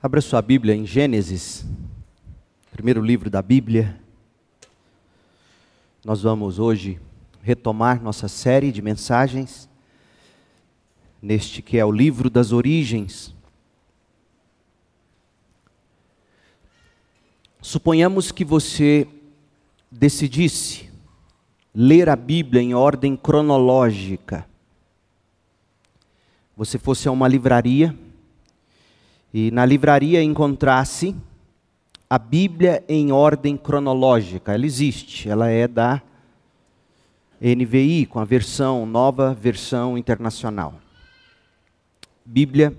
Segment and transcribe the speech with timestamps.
[0.00, 1.66] Abra sua Bíblia em Gênesis,
[2.70, 4.00] primeiro livro da Bíblia.
[6.04, 7.00] Nós vamos hoje
[7.42, 9.68] retomar nossa série de mensagens
[11.20, 13.34] neste que é o livro das origens.
[17.60, 19.04] Suponhamos que você
[19.90, 20.88] decidisse
[21.74, 24.48] ler a Bíblia em ordem cronológica.
[26.56, 27.98] Você fosse a uma livraria
[29.32, 31.14] e na livraria encontrasse
[32.08, 34.54] a Bíblia em ordem cronológica.
[34.54, 36.02] Ela existe, ela é da
[37.40, 40.74] NVI, com a versão, nova versão internacional.
[42.24, 42.76] Bíblia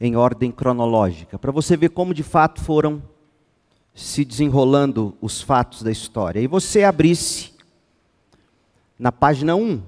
[0.00, 3.02] em ordem cronológica, para você ver como de fato foram
[3.94, 6.40] se desenrolando os fatos da história.
[6.40, 7.52] E você abrisse
[8.98, 9.82] na página 1,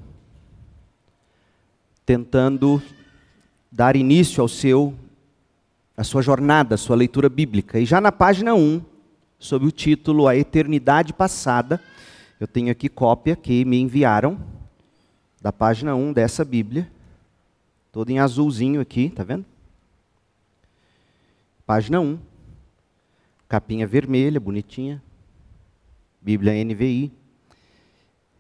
[2.05, 2.83] tentando
[3.71, 4.95] dar início ao seu
[5.97, 7.79] a sua jornada, a sua leitura bíblica.
[7.79, 8.83] E já na página 1,
[9.39, 11.81] sob o título A Eternidade Passada,
[12.39, 14.41] eu tenho aqui cópia que me enviaram
[15.41, 16.91] da página 1 dessa Bíblia,
[17.91, 19.45] toda em azulzinho aqui, tá vendo?
[21.67, 22.19] Página 1,
[23.49, 25.03] capinha vermelha, bonitinha,
[26.21, 27.13] Bíblia NVI.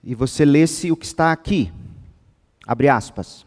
[0.02, 1.72] E você lesse o que está aqui,
[2.67, 3.46] abre aspas.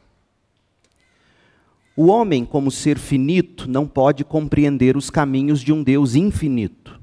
[1.95, 6.99] O homem, como ser finito, não pode compreender os caminhos de um Deus infinito.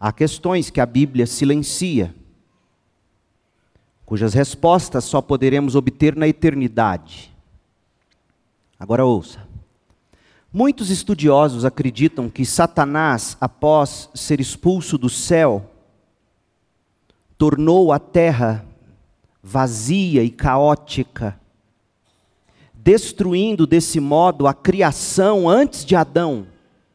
[0.00, 2.14] Há questões que a Bíblia silencia,
[4.04, 7.32] cujas respostas só poderemos obter na eternidade.
[8.78, 9.46] Agora ouça.
[10.52, 15.70] Muitos estudiosos acreditam que Satanás, após ser expulso do céu,
[17.36, 18.64] tornou a terra
[19.42, 21.38] vazia e caótica
[22.82, 26.46] destruindo desse modo a criação antes de Adão,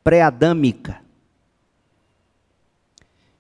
[0.03, 1.01] pré-adâmica.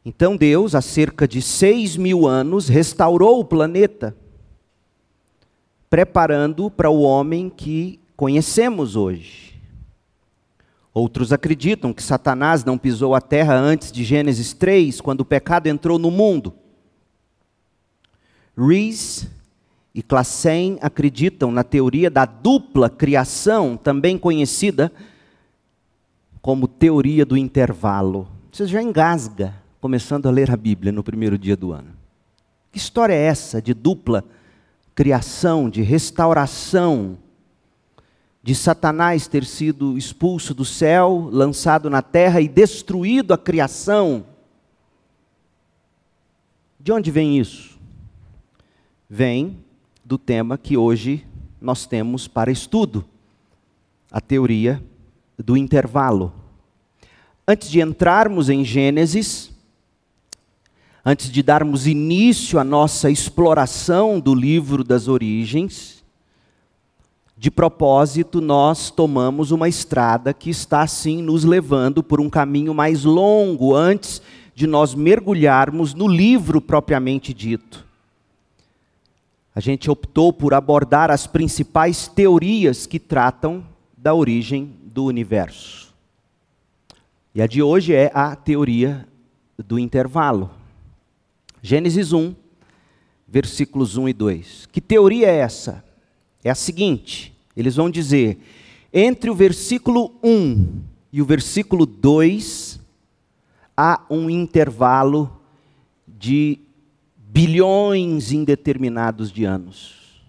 [0.05, 4.15] Então Deus, há cerca de seis mil anos, restaurou o planeta,
[5.89, 9.61] preparando para o homem que conhecemos hoje.
[10.93, 15.67] Outros acreditam que Satanás não pisou a terra antes de Gênesis 3, quando o pecado
[15.67, 16.53] entrou no mundo.
[18.55, 19.27] Rees
[19.93, 24.91] e Classen acreditam na teoria da dupla criação, também conhecida
[26.41, 28.27] como teoria do intervalo.
[28.51, 31.93] Você já engasga começando a ler a Bíblia no primeiro dia do ano.
[32.71, 34.23] Que história é essa de dupla
[34.95, 37.17] criação, de restauração,
[38.41, 44.25] de Satanás ter sido expulso do céu, lançado na terra e destruído a criação?
[46.79, 47.79] De onde vem isso?
[49.07, 49.62] Vem
[50.03, 51.25] do tema que hoje
[51.61, 53.05] nós temos para estudo,
[54.11, 54.83] a teoria
[55.39, 56.33] do intervalo.
[57.47, 59.49] Antes de entrarmos em Gênesis,
[61.05, 66.03] antes de darmos início à nossa exploração do livro das origens,
[67.37, 73.03] de propósito, nós tomamos uma estrada que está assim nos levando por um caminho mais
[73.03, 74.21] longo antes
[74.53, 77.92] de nós mergulharmos no livro propriamente dito
[79.55, 83.63] a gente optou por abordar as principais teorias que tratam
[83.95, 85.93] da origem do universo.
[87.35, 89.07] E a de hoje é a teoria
[89.57, 90.49] do intervalo.
[91.61, 92.33] Gênesis 1,
[93.27, 94.69] versículos 1 e 2.
[94.71, 95.83] Que teoria é essa?
[96.43, 98.39] É a seguinte: eles vão dizer,
[98.91, 100.81] entre o versículo 1
[101.11, 102.79] e o versículo 2,
[103.77, 105.39] há um intervalo
[106.07, 106.59] de
[107.33, 110.21] bilhões indeterminados de anos.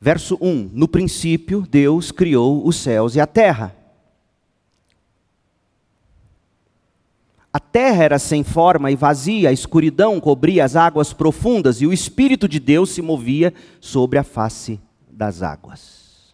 [0.00, 3.74] Verso 1: No princípio, Deus criou os céus e a terra.
[7.52, 11.92] A terra era sem forma e vazia, a escuridão cobria as águas profundas e o
[11.92, 14.80] Espírito de Deus se movia sobre a face
[15.10, 16.32] das águas.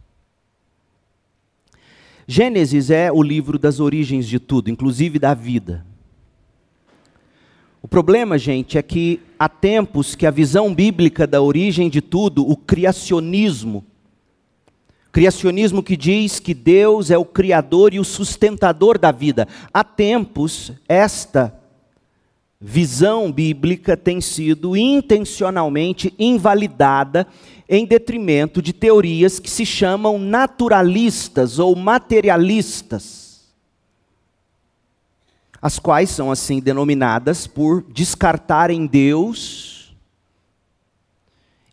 [2.29, 5.87] Gênesis é o livro das origens de tudo, inclusive da vida.
[7.83, 12.49] O problema, gente, é que há tempos que a visão bíblica da origem de tudo,
[12.49, 13.85] o criacionismo,
[15.13, 19.47] criacionismo que diz que Deus é o criador e o sustentador da vida.
[19.73, 21.55] Há tempos esta
[22.61, 27.27] visão bíblica tem sido intencionalmente invalidada
[27.69, 33.26] em detrimento de teorias que se chamam naturalistas ou materialistas
[35.67, 39.97] as quais são assim denominadas por descartarem Deus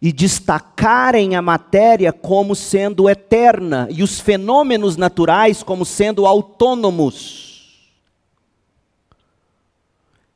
[0.01, 7.94] e destacarem a matéria como sendo eterna e os fenômenos naturais como sendo autônomos.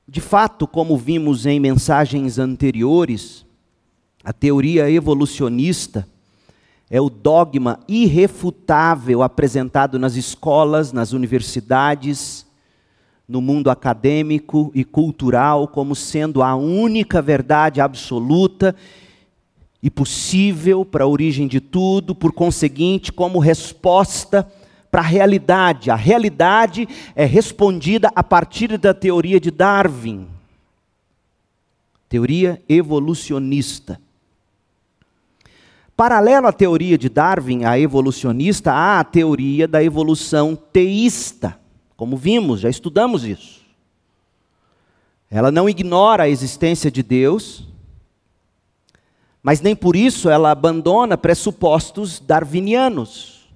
[0.08, 3.46] De fato, como vimos em mensagens anteriores,
[4.24, 6.08] a teoria evolucionista
[6.90, 12.47] é o dogma irrefutável apresentado nas escolas, nas universidades,
[13.28, 18.74] no mundo acadêmico e cultural como sendo a única verdade absoluta
[19.84, 24.50] e possível para a origem de tudo, por conseguinte, como resposta
[24.90, 25.92] para a realidade.
[25.92, 30.28] A realidade é respondida a partir da teoria de Darwin,
[32.10, 34.00] teoria evolucionista.
[35.96, 41.60] Paralelo à teoria de Darwin, a evolucionista, há a teoria da evolução teísta,
[41.98, 43.66] como vimos, já estudamos isso.
[45.30, 47.68] Ela não ignora a existência de Deus,
[49.42, 53.50] mas nem por isso ela abandona pressupostos darwinianos.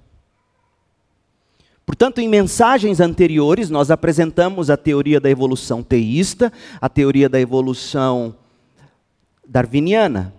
[1.86, 8.34] Portanto, em mensagens anteriores, nós apresentamos a teoria da evolução teísta, a teoria da evolução
[9.46, 10.34] darwiniana.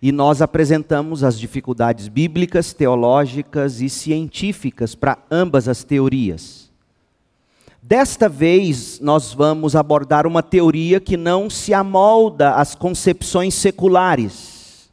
[0.00, 6.70] E nós apresentamos as dificuldades bíblicas, teológicas e científicas para ambas as teorias.
[7.82, 14.90] Desta vez, nós vamos abordar uma teoria que não se amolda às concepções seculares.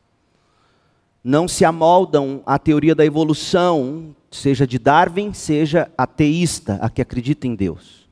[1.24, 7.48] Não se amoldam à teoria da evolução, seja de Darwin, seja ateísta, a que acredita
[7.48, 8.03] em Deus.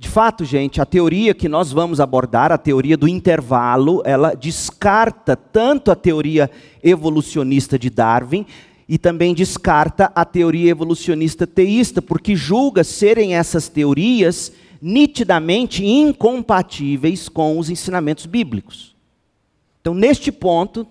[0.00, 5.36] De fato, gente, a teoria que nós vamos abordar, a teoria do intervalo, ela descarta
[5.36, 6.50] tanto a teoria
[6.82, 8.46] evolucionista de Darwin,
[8.88, 14.50] e também descarta a teoria evolucionista teísta, porque julga serem essas teorias
[14.80, 18.96] nitidamente incompatíveis com os ensinamentos bíblicos.
[19.82, 20.86] Então, neste ponto,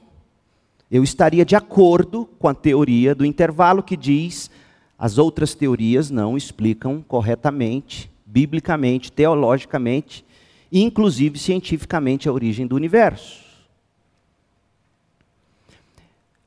[0.92, 4.52] eu estaria de acordo com a teoria do intervalo que diz
[5.00, 10.24] as outras teorias não explicam corretamente, biblicamente, teologicamente,
[10.72, 13.44] e inclusive cientificamente a origem do universo.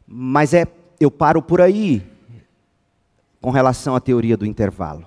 [0.06, 0.66] Mas é
[1.00, 2.00] eu paro por aí
[3.40, 5.04] com relação à teoria do intervalo.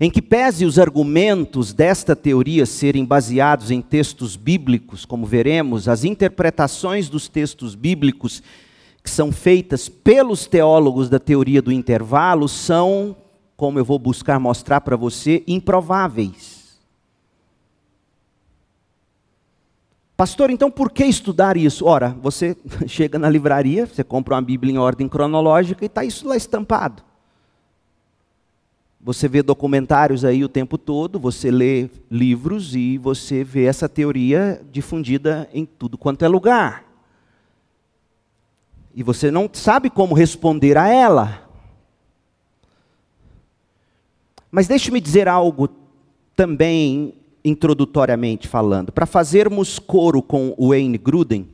[0.00, 6.02] Em que pese os argumentos desta teoria serem baseados em textos bíblicos, como veremos, as
[6.02, 8.42] interpretações dos textos bíblicos
[9.04, 13.14] que são feitas pelos teólogos da teoria do intervalo são,
[13.56, 16.64] como eu vou buscar mostrar para você, improváveis.
[20.16, 21.86] Pastor, então por que estudar isso?
[21.86, 22.56] Ora, você
[22.86, 27.02] chega na livraria, você compra uma Bíblia em ordem cronológica e está isso lá estampado.
[29.00, 34.62] Você vê documentários aí o tempo todo, você lê livros e você vê essa teoria
[34.72, 36.84] difundida em tudo quanto é lugar.
[38.94, 41.43] E você não sabe como responder a ela.
[44.54, 45.68] Mas deixe-me dizer algo
[46.36, 47.12] também
[47.44, 51.48] introdutoriamente falando, para fazermos coro com Wayne Gruden,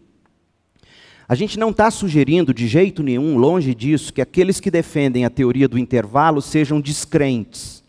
[1.26, 5.31] a gente não está sugerindo de jeito nenhum, longe disso, que aqueles que defendem a
[5.31, 7.82] teoria do intervalo sejam descrentes.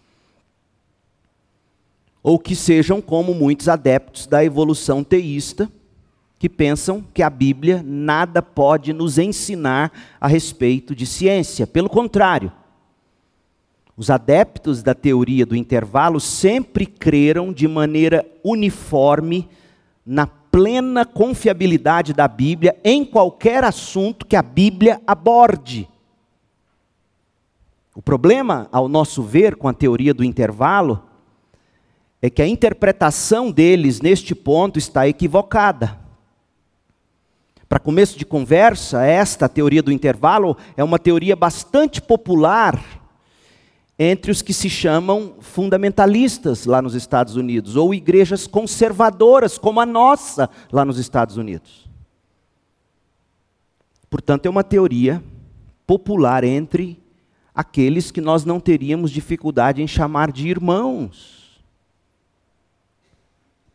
[2.24, 5.70] Ou que sejam como muitos adeptos da evolução teísta,
[6.40, 9.92] que pensam que a Bíblia nada pode nos ensinar
[10.22, 11.68] a respeito de ciência.
[11.68, 12.50] Pelo contrário,
[13.96, 19.50] os adeptos da teoria do intervalo sempre creram de maneira uniforme
[20.06, 25.88] na plena confiabilidade da Bíblia em qualquer assunto que a Bíblia aborde.
[27.96, 31.04] O problema, ao nosso ver, com a teoria do intervalo,
[32.22, 36.00] é que a interpretação deles neste ponto está equivocada.
[37.68, 43.01] Para começo de conversa, esta teoria do intervalo é uma teoria bastante popular
[44.04, 49.86] entre os que se chamam fundamentalistas lá nos Estados Unidos, ou igrejas conservadoras, como a
[49.86, 51.88] nossa lá nos Estados Unidos.
[54.10, 55.24] Portanto, é uma teoria
[55.86, 57.00] popular entre
[57.54, 61.62] aqueles que nós não teríamos dificuldade em chamar de irmãos.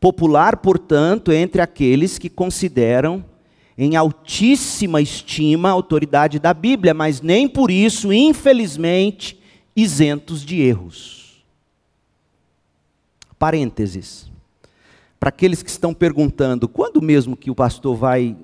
[0.00, 3.24] Popular, portanto, entre aqueles que consideram
[3.78, 9.45] em altíssima estima a autoridade da Bíblia, mas nem por isso, infelizmente,
[9.76, 11.44] isentos de erros.
[13.38, 14.30] Parênteses.
[15.20, 18.36] Para aqueles que estão perguntando, quando mesmo que o pastor vai,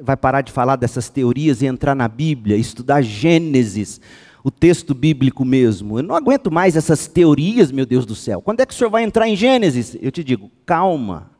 [0.00, 4.00] vai parar de falar dessas teorias e entrar na Bíblia, estudar Gênesis,
[4.42, 5.98] o texto bíblico mesmo?
[5.98, 8.40] Eu não aguento mais essas teorias, meu Deus do céu.
[8.40, 9.96] Quando é que o senhor vai entrar em Gênesis?
[10.00, 11.30] Eu te digo, calma.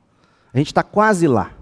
[0.52, 1.56] A gente está quase lá.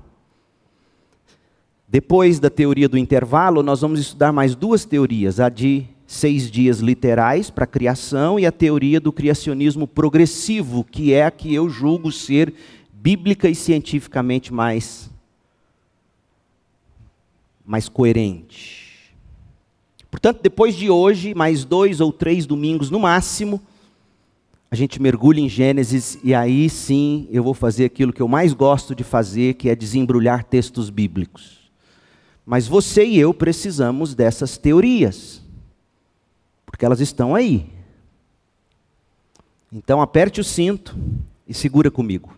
[1.87, 6.81] Depois da teoria do intervalo, nós vamos estudar mais duas teorias: a de seis dias
[6.81, 11.69] literais para a criação e a teoria do criacionismo progressivo, que é a que eu
[11.69, 12.53] julgo ser
[12.93, 15.09] bíblica e cientificamente mais,
[17.65, 19.15] mais coerente.
[20.11, 23.63] Portanto, depois de hoje, mais dois ou três domingos no máximo,
[24.69, 28.53] a gente mergulha em Gênesis e aí sim eu vou fazer aquilo que eu mais
[28.53, 31.71] gosto de fazer, que é desembrulhar textos bíblicos.
[32.45, 35.41] Mas você e eu precisamos dessas teorias,
[36.81, 37.67] porque elas estão aí.
[39.71, 40.97] Então aperte o cinto
[41.47, 42.35] e segura comigo.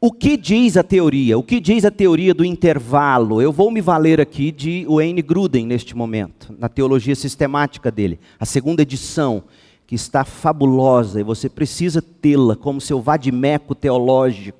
[0.00, 1.38] O que diz a teoria?
[1.38, 3.40] O que diz a teoria do intervalo?
[3.40, 8.44] Eu vou me valer aqui de Wayne Gruden neste momento, na teologia sistemática dele, a
[8.44, 9.44] segunda edição,
[9.86, 14.58] que está fabulosa e você precisa tê-la como seu vadimeco teológico.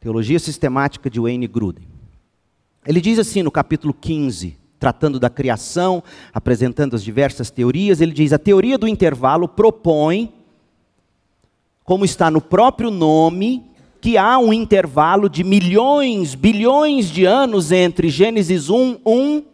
[0.00, 1.84] Teologia sistemática de Wayne Gruden.
[2.86, 8.32] Ele diz assim no capítulo 15, tratando da criação, apresentando as diversas teorias, ele diz:
[8.32, 10.32] a teoria do intervalo propõe,
[11.84, 13.64] como está no próprio nome,
[14.00, 19.44] que há um intervalo de milhões, bilhões de anos entre Gênesis 1, 1,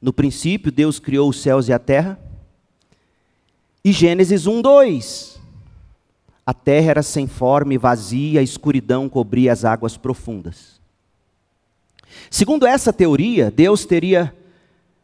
[0.00, 2.18] no princípio Deus criou os céus e a terra,
[3.84, 5.40] e Gênesis 1, 2.
[6.44, 10.81] A terra era sem forma e vazia, a escuridão cobria as águas profundas.
[12.30, 14.34] Segundo essa teoria, Deus teria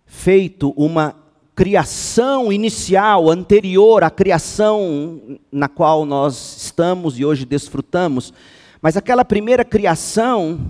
[0.07, 1.15] feito uma
[1.55, 8.33] criação inicial, anterior à criação na qual nós estamos e hoje desfrutamos,
[8.81, 10.61] mas aquela primeira criação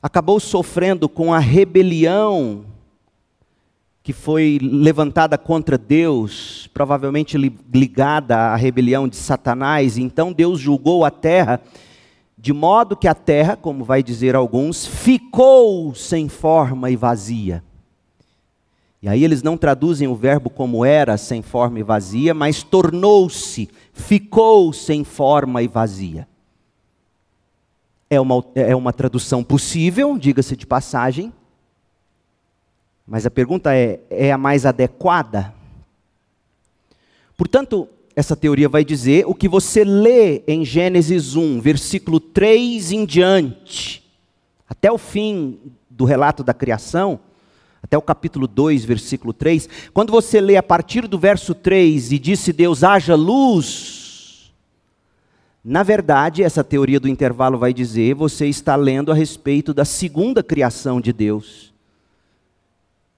[0.00, 2.64] acabou sofrendo com a rebelião
[4.04, 11.10] que foi levantada contra Deus, provavelmente ligada à rebelião de Satanás, então Deus julgou a
[11.10, 11.60] terra
[12.44, 17.64] de modo que a terra, como vai dizer alguns, ficou sem forma e vazia.
[19.00, 23.70] E aí eles não traduzem o verbo como era, sem forma e vazia, mas tornou-se,
[23.94, 26.28] ficou sem forma e vazia.
[28.10, 31.32] É uma, é uma tradução possível, diga-se de passagem,
[33.06, 35.54] mas a pergunta é: é a mais adequada?
[37.38, 43.04] Portanto, essa teoria vai dizer o que você lê em Gênesis 1, versículo 3 em
[43.04, 44.04] diante,
[44.68, 45.58] até o fim
[45.90, 47.18] do relato da criação,
[47.82, 49.68] até o capítulo 2, versículo 3.
[49.92, 54.52] Quando você lê a partir do verso 3 e disse Deus haja luz,
[55.64, 60.42] na verdade, essa teoria do intervalo vai dizer, você está lendo a respeito da segunda
[60.42, 61.72] criação de Deus,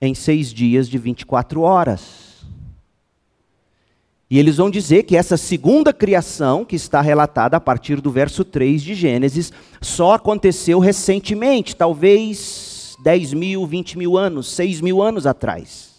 [0.01, 2.26] em seis dias de 24 horas.
[4.29, 8.45] E eles vão dizer que essa segunda criação, que está relatada a partir do verso
[8.45, 15.27] 3 de Gênesis, só aconteceu recentemente, talvez 10 mil, 20 mil anos, 6 mil anos
[15.27, 15.95] atrás.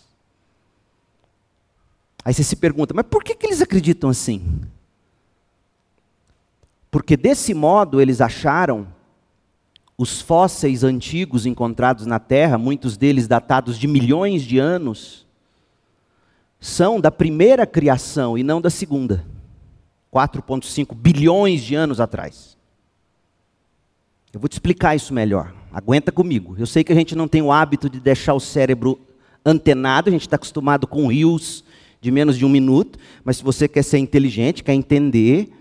[2.26, 4.62] Aí você se pergunta, mas por que, que eles acreditam assim?
[6.92, 8.88] Porque desse modo eles acharam
[9.98, 15.27] os fósseis antigos encontrados na Terra, muitos deles datados de milhões de anos,
[16.60, 19.26] são da primeira criação e não da segunda.
[20.14, 22.58] 4,5 bilhões de anos atrás.
[24.34, 25.54] Eu vou te explicar isso melhor.
[25.72, 26.56] Aguenta comigo.
[26.58, 29.00] Eu sei que a gente não tem o hábito de deixar o cérebro
[29.46, 31.64] antenado, a gente está acostumado com rios
[32.02, 35.52] de menos de um minuto, mas se você quer ser inteligente, quer entender,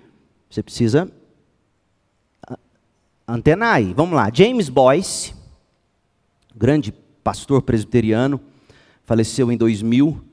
[0.50, 1.10] você precisa
[3.26, 3.92] antenar aí.
[3.94, 4.30] Vamos lá.
[4.32, 5.34] James Boyce,
[6.54, 8.40] grande pastor presbiteriano,
[9.04, 10.25] faleceu em 2000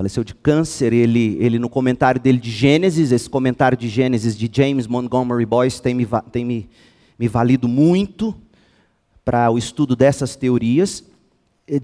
[0.00, 0.94] faleceu de câncer.
[0.94, 5.82] Ele, ele, no comentário dele de Gênesis, esse comentário de Gênesis de James Montgomery Boyce
[5.82, 6.70] tem me, tem me,
[7.18, 8.34] me valido muito
[9.22, 11.04] para o estudo dessas teorias.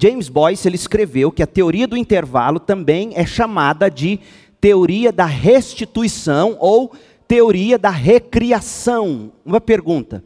[0.01, 4.19] James Boyce ele escreveu que a teoria do intervalo também é chamada de
[4.63, 6.93] teoria da restituição ou
[7.29, 9.31] teoria da recriação.
[9.45, 10.25] Uma pergunta.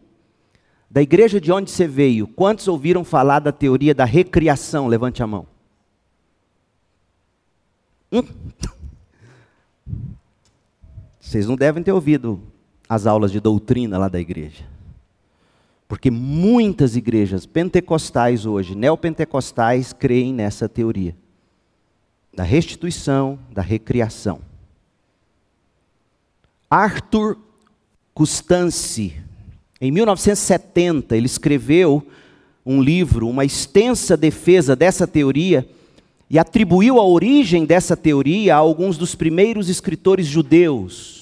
[0.89, 4.87] Da igreja de onde você veio, quantos ouviram falar da teoria da recriação?
[4.87, 5.45] Levante a mão.
[8.13, 8.23] Hum?
[11.21, 12.43] Vocês não devem ter ouvido
[12.89, 14.65] as aulas de doutrina lá da igreja.
[15.87, 21.17] Porque muitas igrejas pentecostais hoje, neopentecostais, creem nessa teoria
[22.35, 24.41] da restituição, da recriação.
[26.69, 27.37] Arthur
[28.15, 29.17] Custance,
[29.81, 32.07] em 1970, ele escreveu
[32.65, 35.69] um livro, uma extensa defesa dessa teoria
[36.31, 41.19] e atribuiu a origem dessa teoria a alguns dos primeiros escritores judeus.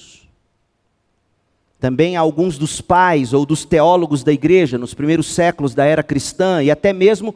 [1.79, 6.61] também alguns dos pais ou dos teólogos da igreja nos primeiros séculos da era cristã
[6.61, 7.33] e até mesmo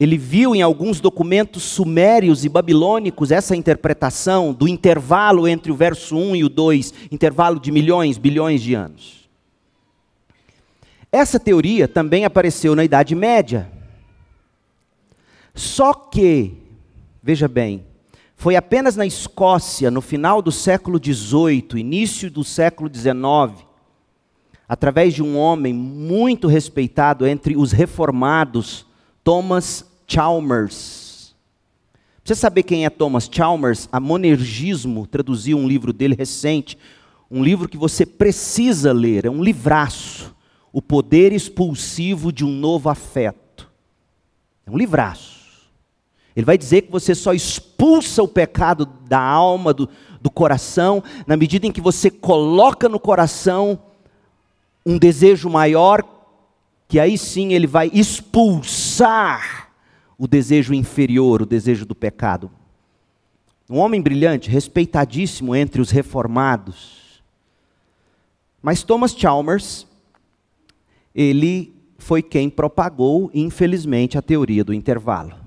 [0.00, 6.16] ele viu em alguns documentos sumérios e babilônicos essa interpretação do intervalo entre o verso
[6.16, 9.28] 1 e o 2, intervalo de milhões, bilhões de anos.
[11.10, 13.75] Essa teoria também apareceu na Idade Média.
[15.56, 16.52] Só que,
[17.22, 17.86] veja bem,
[18.36, 23.66] foi apenas na Escócia, no final do século XVIII, início do século XIX,
[24.68, 28.84] através de um homem muito respeitado entre os reformados,
[29.24, 31.34] Thomas Chalmers.
[32.22, 33.88] Você saber quem é Thomas Chalmers?
[33.90, 36.76] A Monergismo traduziu um livro dele recente,
[37.30, 40.36] um livro que você precisa ler, é um livraço.
[40.70, 43.70] O poder expulsivo de um novo afeto.
[44.66, 45.35] É um livraço.
[46.36, 49.88] Ele vai dizer que você só expulsa o pecado da alma, do,
[50.20, 53.80] do coração, na medida em que você coloca no coração
[54.84, 56.04] um desejo maior,
[56.86, 59.70] que aí sim ele vai expulsar
[60.18, 62.50] o desejo inferior, o desejo do pecado.
[63.68, 67.22] Um homem brilhante, respeitadíssimo entre os reformados.
[68.62, 69.86] Mas Thomas Chalmers,
[71.14, 75.45] ele foi quem propagou, infelizmente, a teoria do intervalo.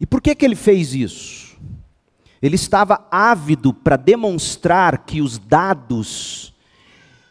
[0.00, 1.58] E por que, que ele fez isso?
[2.40, 6.54] Ele estava ávido para demonstrar que os dados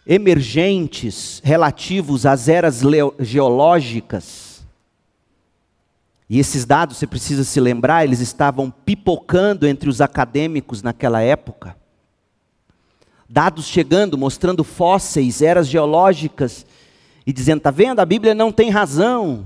[0.05, 2.81] emergentes relativos às eras
[3.19, 4.49] geológicas
[6.29, 11.75] e esses dados, você precisa se lembrar, eles estavam pipocando entre os acadêmicos naquela época.
[13.27, 16.67] Dados chegando, mostrando fósseis, eras geológicas,
[17.25, 19.43] e dizendo: está vendo, a Bíblia não tem razão.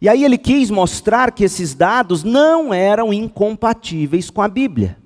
[0.00, 4.96] E aí ele quis mostrar que esses dados não eram incompatíveis com a Bíblia.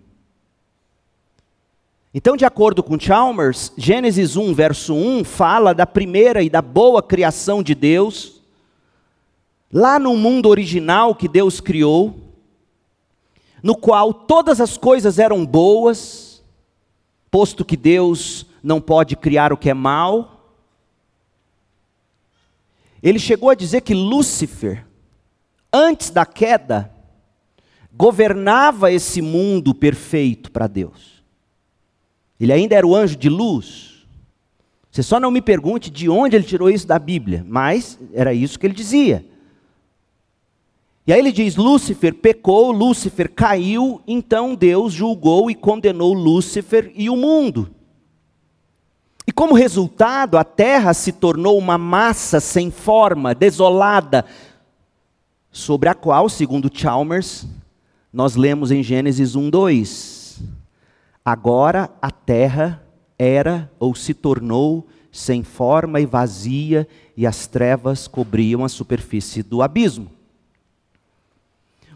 [2.15, 7.03] Então, de acordo com Chalmers, Gênesis 1, verso 1, fala da primeira e da boa
[7.03, 8.43] criação de Deus
[9.73, 12.15] lá no mundo original que Deus criou,
[13.63, 16.43] no qual todas as coisas eram boas,
[17.31, 20.32] posto que Deus não pode criar o que é mal.
[23.03, 24.87] Ele chegou a dizer que Lúcifer,
[25.73, 26.93] antes da queda,
[27.93, 31.23] governava esse mundo perfeito para Deus.
[32.39, 34.07] Ele ainda era o anjo de luz.
[34.91, 38.59] Você só não me pergunte de onde ele tirou isso da Bíblia, mas era isso
[38.59, 39.25] que ele dizia.
[41.07, 47.11] E aí ele diz: Lúcifer pecou, Lúcifer caiu, então Deus julgou e condenou Lúcifer e
[47.11, 47.75] o mundo.
[49.27, 54.25] E como resultado, a terra se tornou uma massa sem forma, desolada,
[55.51, 57.47] sobre a qual, segundo Chalmers,
[58.13, 60.43] nós lemos em Gênesis 1:2.
[61.25, 62.83] Agora a terra
[63.19, 69.61] era ou se tornou sem forma e vazia, e as trevas cobriam a superfície do
[69.61, 70.11] abismo.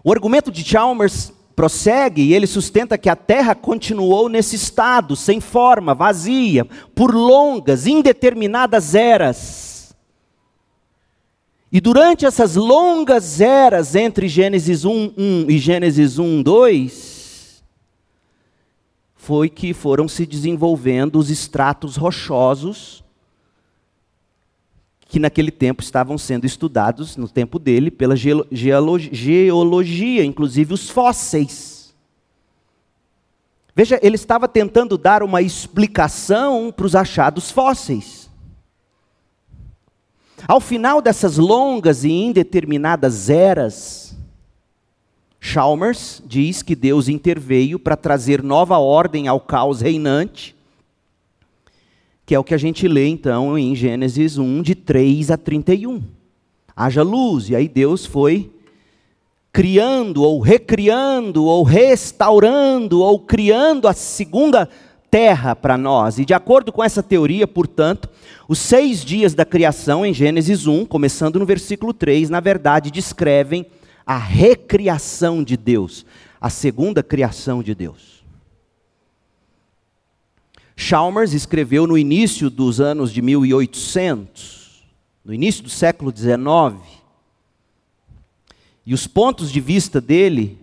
[0.05, 5.41] O argumento de Chalmers prossegue e ele sustenta que a terra continuou nesse estado, sem
[5.41, 9.97] forma, vazia, por longas, indeterminadas eras.
[11.73, 17.65] E durante essas longas eras entre Gênesis 1, 1 e Gênesis 1, 2,
[19.15, 23.03] foi que foram se desenvolvendo os estratos rochosos
[25.09, 31.95] que naquele tempo estavam sendo estudados, no tempo dele, pela geologia, inclusive os fósseis.
[33.75, 38.29] Veja, ele estava tentando dar uma explicação para os achados fósseis.
[40.49, 44.17] Ao final dessas longas e indeterminadas eras,
[45.39, 50.56] Chalmers diz que Deus interveio para trazer nova ordem ao caos reinante
[52.27, 56.03] que é o que a gente lê então em Gênesis 1, de 3 a 31.
[56.75, 58.51] Haja luz, e aí Deus foi
[59.53, 64.69] criando, ou recriando, ou restaurando, ou criando a segunda
[65.09, 66.19] terra para nós.
[66.19, 68.11] E de acordo com essa teoria, portanto,
[68.49, 73.65] os seis dias da criação em Gênesis 1, começando no versículo 3, na verdade descrevem
[74.05, 76.05] a recriação de Deus,
[76.41, 78.16] a segunda criação de Deus.
[80.77, 84.85] Chalmers escreveu no início dos anos de 1800,
[85.25, 86.77] no início do século XIX,
[88.85, 90.59] e os pontos de vista dele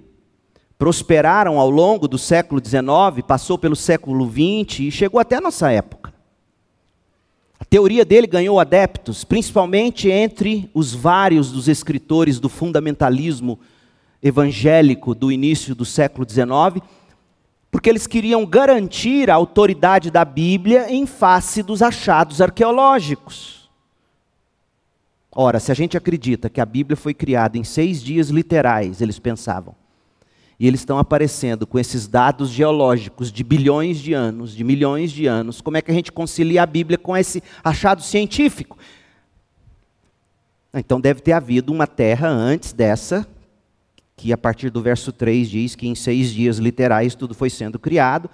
[0.77, 5.71] prosperaram ao longo do século XIX, passou pelo século XX e chegou até a nossa
[5.71, 6.13] época.
[7.59, 13.59] A teoria dele ganhou adeptos, principalmente entre os vários dos escritores do fundamentalismo
[14.21, 16.83] evangélico do início do século XIX
[17.73, 23.67] porque eles queriam garantir a autoridade da Bíblia em face dos achados arqueológicos.
[25.31, 29.17] Ora, se a gente acredita que a Bíblia foi criada em seis dias literais, eles
[29.17, 29.75] pensavam,
[30.59, 35.25] e eles estão aparecendo com esses dados geológicos de bilhões de anos, de milhões de
[35.25, 38.77] anos, como é que a gente concilia a Bíblia com esse achado científico?
[40.71, 43.27] Então deve ter havido uma terra antes dessa
[44.23, 47.77] que a partir do verso 3 diz que em seis dias literais tudo foi sendo
[47.77, 48.29] criado,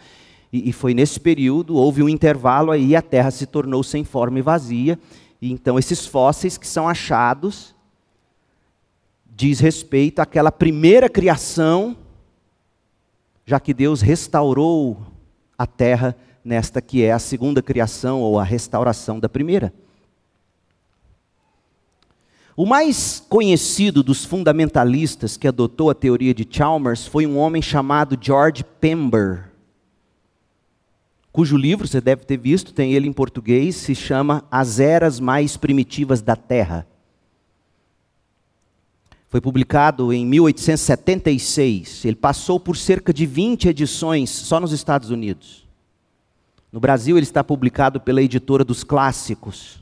[0.53, 4.37] e, e foi nesse período, houve um intervalo aí, a terra se tornou sem forma
[4.37, 4.99] e vazia,
[5.41, 7.73] e então esses fósseis que são achados
[9.25, 11.97] diz respeito àquela primeira criação,
[13.43, 15.01] já que Deus restaurou
[15.57, 19.73] a terra nesta que é a segunda criação ou a restauração da primeira.
[22.59, 28.19] O mais conhecido dos fundamentalistas que adotou a teoria de Chalmers foi um homem chamado
[28.19, 29.49] George Pember,
[31.31, 35.55] cujo livro você deve ter visto, tem ele em português, se chama As Eras Mais
[35.55, 36.85] Primitivas da Terra.
[39.29, 42.03] Foi publicado em 1876.
[42.03, 45.65] Ele passou por cerca de 20 edições só nos Estados Unidos.
[46.73, 49.81] No Brasil, ele está publicado pela editora dos Clássicos.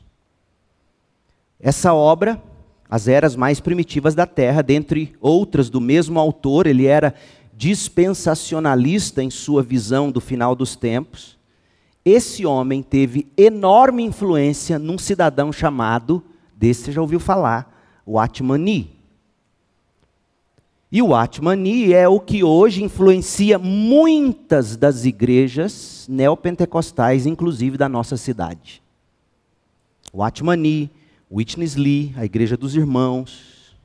[1.59, 2.39] Essa obra
[2.89, 7.13] as eras mais primitivas da Terra, dentre outras do mesmo autor, ele era
[7.55, 11.37] dispensacionalista em sua visão do final dos tempos.
[12.05, 16.23] Esse homem teve enorme influência num cidadão chamado,
[16.55, 18.95] desse você já ouviu falar, o Atmani.
[20.89, 28.15] E o Atmani é o que hoje influencia muitas das igrejas neopentecostais, inclusive da nossa
[28.15, 28.81] cidade.
[30.13, 30.89] O Atmani,
[31.29, 33.75] Witness Lee, a Igreja dos Irmãos.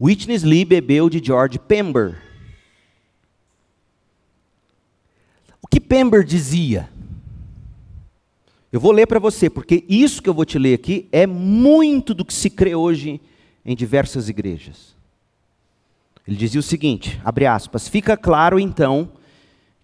[0.00, 2.20] Witness Lee bebeu de George Pember.
[5.60, 6.88] O que Pember dizia?
[8.72, 12.14] Eu vou ler para você, porque isso que eu vou te ler aqui é muito
[12.14, 13.20] do que se crê hoje
[13.64, 14.96] em diversas igrejas.
[16.26, 19.10] Ele dizia o seguinte, abre aspas, fica claro então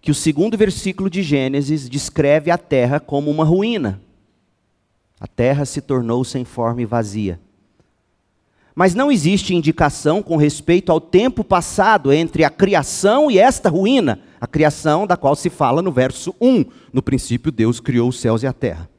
[0.01, 4.01] que o segundo versículo de Gênesis descreve a terra como uma ruína
[5.21, 7.39] a terra se tornou sem forma e vazia.
[8.73, 14.19] Mas não existe indicação com respeito ao tempo passado entre a criação e esta ruína,
[14.39, 16.65] a criação da qual se fala no verso 1.
[16.91, 18.89] No princípio, Deus criou os céus e a terra.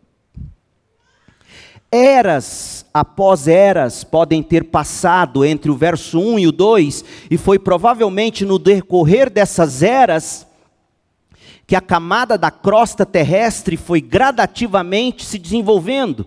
[1.91, 7.59] Eras após eras podem ter passado entre o verso 1 e o 2, e foi
[7.59, 10.47] provavelmente no decorrer dessas eras
[11.73, 16.27] que a camada da crosta terrestre foi gradativamente se desenvolvendo.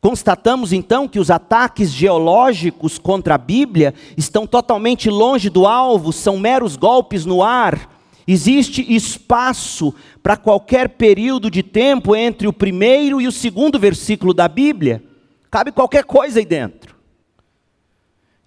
[0.00, 6.38] Constatamos então que os ataques geológicos contra a Bíblia estão totalmente longe do alvo, são
[6.38, 7.90] meros golpes no ar.
[8.24, 14.46] Existe espaço para qualquer período de tempo entre o primeiro e o segundo versículo da
[14.46, 15.02] Bíblia.
[15.50, 16.89] Cabe qualquer coisa aí dentro.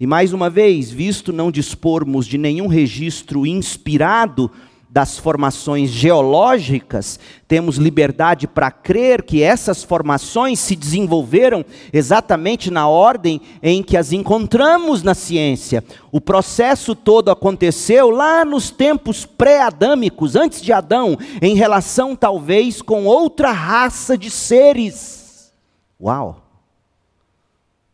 [0.04, 4.50] E mais uma vez, visto não dispormos de nenhum registro inspirado
[4.90, 13.40] das formações geológicas, temos liberdade para crer que essas formações se desenvolveram exatamente na ordem
[13.62, 15.82] em que as encontramos na ciência.
[16.12, 23.06] O processo todo aconteceu lá nos tempos pré-adâmicos, antes de Adão, em relação talvez com
[23.06, 25.50] outra raça de seres.
[25.98, 26.42] Uau!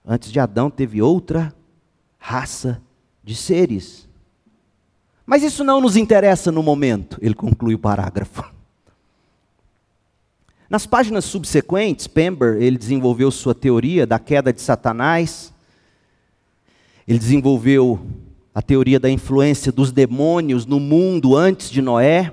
[0.05, 1.55] Antes de Adão teve outra
[2.21, 2.81] raça
[3.25, 4.09] de seres.
[5.27, 8.45] Mas isso não nos interessa no momento, ele conclui o parágrafo.
[10.69, 15.53] Nas páginas subsequentes, Pember ele desenvolveu sua teoria da queda de Satanás.
[17.09, 17.99] Ele desenvolveu
[18.55, 22.33] a teoria da influência dos demônios no mundo antes de Noé.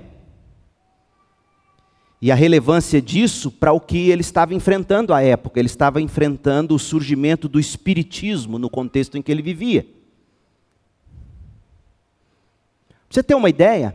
[2.20, 5.60] E a relevância disso para o que ele estava enfrentando à época.
[5.60, 9.86] Ele estava enfrentando o surgimento do espiritismo no contexto em que ele vivia.
[12.88, 13.94] Pra você ter uma ideia,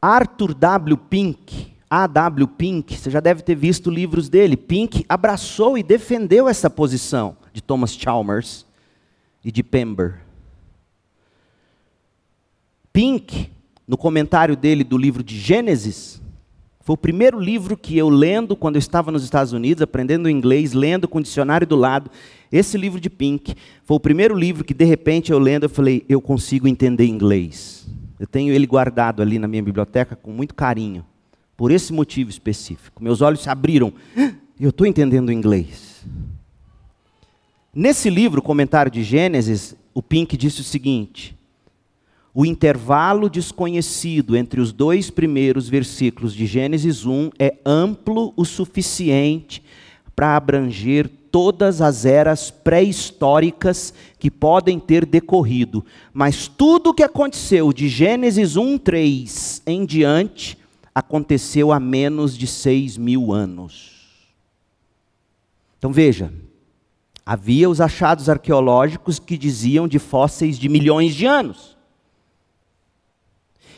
[0.00, 0.96] Arthur W.
[0.96, 2.48] Pink, A.W.
[2.48, 4.56] Pink, você já deve ter visto livros dele.
[4.56, 8.66] Pink abraçou e defendeu essa posição de Thomas Chalmers
[9.44, 10.22] e de Pember.
[12.92, 13.50] Pink,
[13.92, 16.18] no comentário dele do livro de Gênesis,
[16.80, 20.72] foi o primeiro livro que eu lendo quando eu estava nos Estados Unidos, aprendendo inglês,
[20.72, 22.10] lendo com o dicionário do lado.
[22.50, 26.06] Esse livro de Pink foi o primeiro livro que de repente eu lendo eu falei,
[26.08, 27.86] eu consigo entender inglês.
[28.18, 31.04] Eu tenho ele guardado ali na minha biblioteca com muito carinho,
[31.54, 33.04] por esse motivo específico.
[33.04, 33.92] Meus olhos se abriram.
[34.58, 36.02] Eu estou entendendo inglês.
[37.74, 41.36] Nesse livro, comentário de Gênesis, o Pink disse o seguinte:
[42.34, 49.62] o intervalo desconhecido entre os dois primeiros versículos de Gênesis 1 é amplo o suficiente
[50.16, 55.84] para abranger todas as eras pré-históricas que podem ter decorrido.
[56.12, 60.58] Mas tudo o que aconteceu de Gênesis 1, 3 em diante
[60.94, 63.92] aconteceu há menos de seis mil anos.
[65.78, 66.32] Então veja,
[67.26, 71.76] havia os achados arqueológicos que diziam de fósseis de milhões de anos.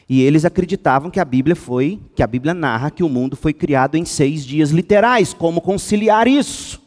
[0.09, 3.53] E eles acreditavam que a Bíblia foi, que a Bíblia narra que o mundo foi
[3.53, 5.33] criado em seis dias literais.
[5.33, 6.83] Como conciliar isso?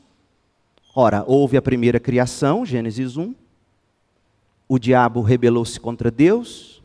[0.96, 3.34] Ora, houve a primeira criação, Gênesis 1.
[4.70, 6.82] O diabo rebelou-se contra Deus.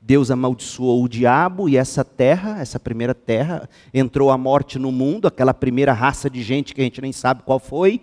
[0.00, 5.28] Deus amaldiçoou o diabo e essa terra, essa primeira terra, entrou a morte no mundo,
[5.28, 8.00] aquela primeira raça de gente que a gente nem sabe qual foi.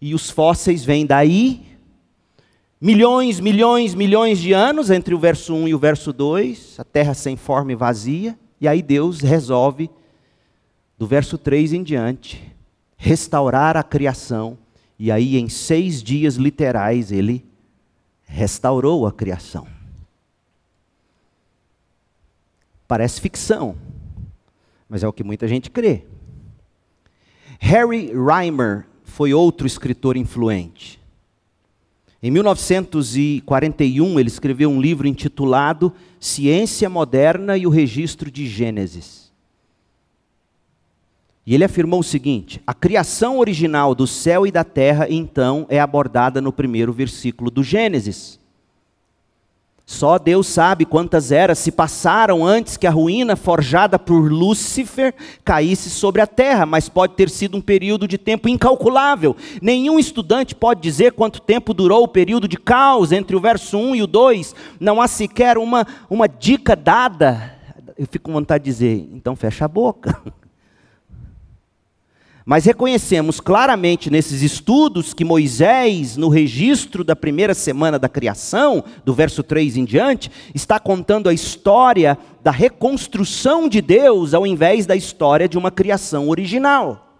[0.00, 1.62] E os fósseis vêm daí,
[2.78, 7.14] Milhões, milhões, milhões de anos entre o verso 1 e o verso 2, a terra
[7.14, 9.90] sem forma e vazia, e aí Deus resolve,
[10.98, 12.54] do verso 3 em diante,
[12.96, 14.58] restaurar a criação,
[14.98, 17.46] e aí em seis dias literais ele
[18.24, 19.66] restaurou a criação.
[22.86, 23.74] Parece ficção,
[24.86, 26.04] mas é o que muita gente crê.
[27.58, 31.00] Harry Reimer foi outro escritor influente.
[32.26, 39.30] Em 1941, ele escreveu um livro intitulado Ciência Moderna e o Registro de Gênesis.
[41.46, 45.78] E ele afirmou o seguinte: a criação original do céu e da terra, então, é
[45.78, 48.40] abordada no primeiro versículo do Gênesis.
[49.88, 55.90] Só Deus sabe quantas eras se passaram antes que a ruína forjada por Lúcifer caísse
[55.90, 59.36] sobre a terra, mas pode ter sido um período de tempo incalculável.
[59.62, 63.94] Nenhum estudante pode dizer quanto tempo durou o período de caos entre o verso 1
[63.94, 64.56] e o 2.
[64.80, 67.54] Não há sequer uma, uma dica dada.
[67.96, 70.20] Eu fico com vontade de dizer, então fecha a boca.
[72.48, 79.12] Mas reconhecemos claramente nesses estudos que Moisés, no registro da primeira semana da criação, do
[79.12, 84.94] verso 3 em diante, está contando a história da reconstrução de Deus ao invés da
[84.94, 87.18] história de uma criação original.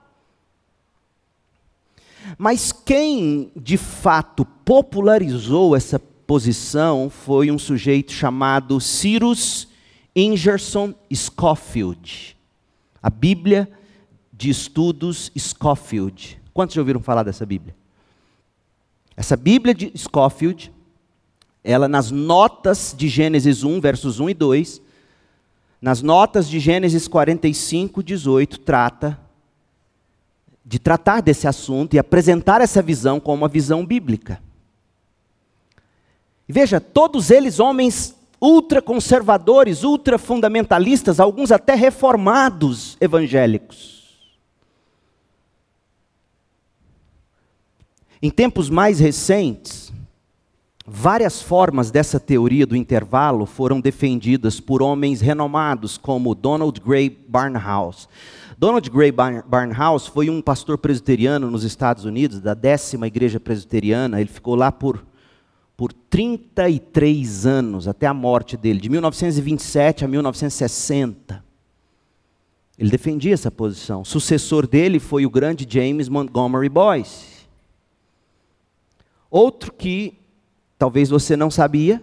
[2.39, 9.67] Mas quem de fato popularizou essa posição foi um sujeito chamado Cyrus
[10.15, 12.37] Ingerson Scofield.
[13.03, 13.69] A Bíblia
[14.37, 16.40] de Estudos Scofield.
[16.53, 17.75] Quantos já ouviram falar dessa Bíblia?
[19.16, 20.70] Essa Bíblia de Scofield,
[21.64, 24.83] ela nas notas de Gênesis 1, versos 1 e 2,
[25.81, 29.18] nas notas de Gênesis 45, 18, trata
[30.64, 34.42] de tratar desse assunto e apresentar essa visão como uma visão bíblica.
[36.46, 43.96] Veja, todos eles homens ultraconservadores, ultrafundamentalistas, alguns até reformados evangélicos.
[48.27, 49.93] Em tempos mais recentes,
[50.85, 58.09] várias formas dessa teoria do intervalo foram defendidas por homens renomados como Donald Gray Barnhouse.
[58.59, 64.21] Donald Gray Barnhouse foi um pastor presbiteriano nos Estados Unidos, da décima igreja presbiteriana.
[64.21, 65.07] Ele ficou lá por,
[65.77, 71.45] por 33 anos, até a morte dele, de 1927 a 1960.
[72.77, 74.01] Ele defendia essa posição.
[74.01, 77.36] O sucessor dele foi o grande James Montgomery Boyce.
[79.37, 80.14] Outro que
[80.79, 82.03] talvez você não sabia,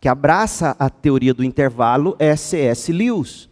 [0.00, 2.92] que abraça a teoria do intervalo, é C.S.
[2.92, 3.48] Lewis.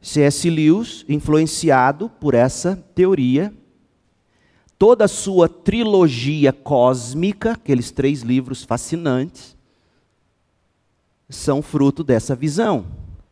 [0.00, 0.48] C.S.
[0.48, 3.52] Lewis, influenciado por essa teoria,
[4.78, 9.54] toda a sua trilogia cósmica, aqueles três livros fascinantes,
[11.28, 12.86] são fruto dessa visão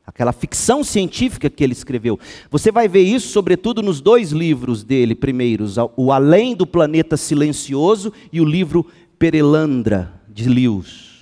[0.06, 2.18] aquela ficção científica que ele escreveu.
[2.50, 8.12] Você vai ver isso, sobretudo, nos dois livros dele, primeiros, O Além do Planeta Silencioso
[8.32, 8.86] e o livro
[9.18, 11.12] Perelandra, de Lewis.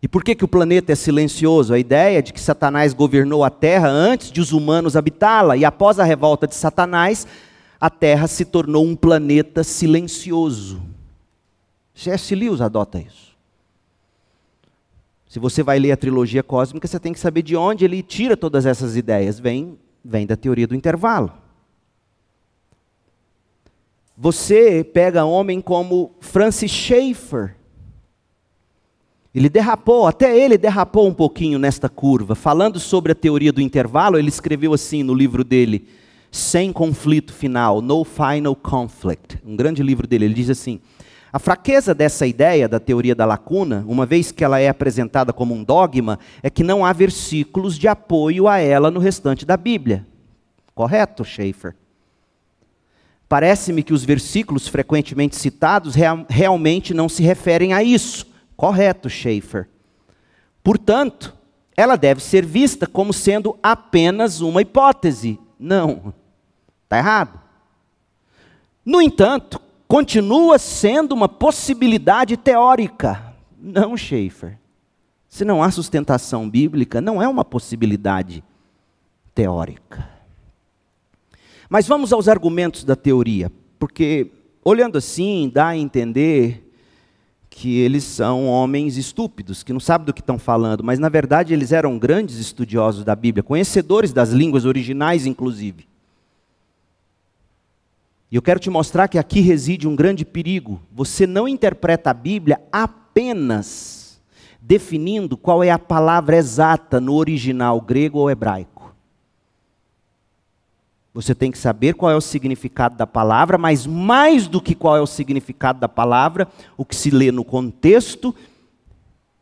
[0.00, 1.74] E por que, que o planeta é silencioso?
[1.74, 5.98] A ideia de que Satanás governou a Terra antes de os humanos habitá-la, e após
[5.98, 7.26] a revolta de Satanás,
[7.80, 10.80] a Terra se tornou um planeta silencioso.
[11.94, 12.32] C.S.
[12.34, 13.27] Lewis adota isso.
[15.28, 18.36] Se você vai ler a trilogia cósmica, você tem que saber de onde ele tira
[18.36, 19.38] todas essas ideias.
[19.38, 21.30] Vem, vem da teoria do intervalo.
[24.16, 27.54] Você pega homem como Francis Schaeffer.
[29.34, 32.34] Ele derrapou, até ele derrapou um pouquinho nesta curva.
[32.34, 35.86] Falando sobre a teoria do intervalo, ele escreveu assim no livro dele,
[36.32, 39.38] Sem Conflito Final, No Final Conflict.
[39.44, 40.24] Um grande livro dele.
[40.24, 40.80] Ele diz assim:
[41.32, 45.54] A fraqueza dessa ideia da teoria da lacuna, uma vez que ela é apresentada como
[45.54, 50.06] um dogma, é que não há versículos de apoio a ela no restante da Bíblia.
[50.74, 51.74] Correto, Schaefer?
[53.28, 58.26] Parece-me que os versículos frequentemente citados real, realmente não se referem a isso.
[58.56, 59.68] Correto, Schaefer.
[60.64, 61.36] Portanto,
[61.76, 65.38] ela deve ser vista como sendo apenas uma hipótese.
[65.58, 66.14] Não.
[66.84, 67.38] Está errado.
[68.82, 73.34] No entanto, continua sendo uma possibilidade teórica.
[73.58, 74.58] Não, Schaefer.
[75.28, 78.44] Se não há sustentação bíblica, não é uma possibilidade
[79.34, 80.08] teórica.
[81.68, 84.30] Mas vamos aos argumentos da teoria, porque
[84.64, 86.64] olhando assim, dá a entender
[87.50, 91.52] que eles são homens estúpidos, que não sabem do que estão falando, mas na verdade
[91.52, 95.88] eles eram grandes estudiosos da Bíblia, conhecedores das línguas originais, inclusive.
[98.30, 100.80] E eu quero te mostrar que aqui reside um grande perigo.
[100.92, 104.20] Você não interpreta a Bíblia apenas
[104.60, 108.94] definindo qual é a palavra exata no original grego ou hebraico.
[111.14, 114.94] Você tem que saber qual é o significado da palavra, mas mais do que qual
[114.94, 118.34] é o significado da palavra, o que se lê no contexto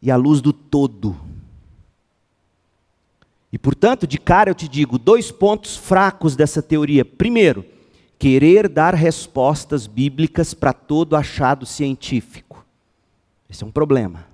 [0.00, 1.16] e à luz do todo.
[3.52, 7.04] E portanto, de cara eu te digo dois pontos fracos dessa teoria.
[7.04, 7.64] Primeiro,
[8.18, 12.64] querer dar respostas bíblicas para todo achado científico.
[13.48, 14.26] Esse é um problema.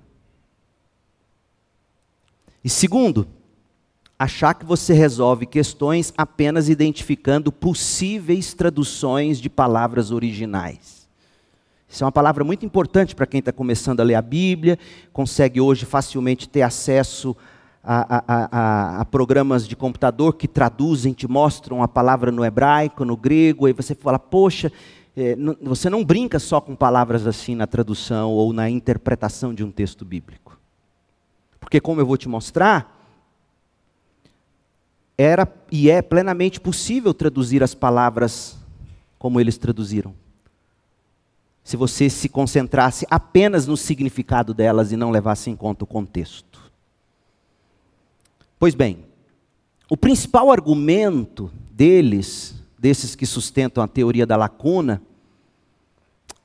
[2.63, 3.27] E segundo,
[4.17, 11.03] achar que você resolve questões apenas identificando possíveis traduções de palavras originais.
[11.89, 14.79] Isso é uma palavra muito importante para quem está começando a ler a Bíblia,
[15.11, 17.35] consegue hoje facilmente ter acesso
[17.83, 23.17] a, a, a, programas de computador que traduzem, te mostram a palavra no hebraico, no
[23.17, 24.71] grego, aí você fala, poxa,
[25.15, 29.71] é, você não brinca só com palavras assim na tradução ou na interpretação de um
[29.71, 30.57] texto bíblico.
[31.59, 33.03] Porque, como eu vou te mostrar,
[35.17, 38.57] era e é plenamente possível traduzir as palavras
[39.19, 40.15] como eles traduziram.
[41.63, 46.52] Se você se concentrasse apenas no significado delas e não levasse em conta o contexto.
[48.63, 49.03] Pois bem,
[49.89, 55.01] o principal argumento deles, desses que sustentam a teoria da lacuna,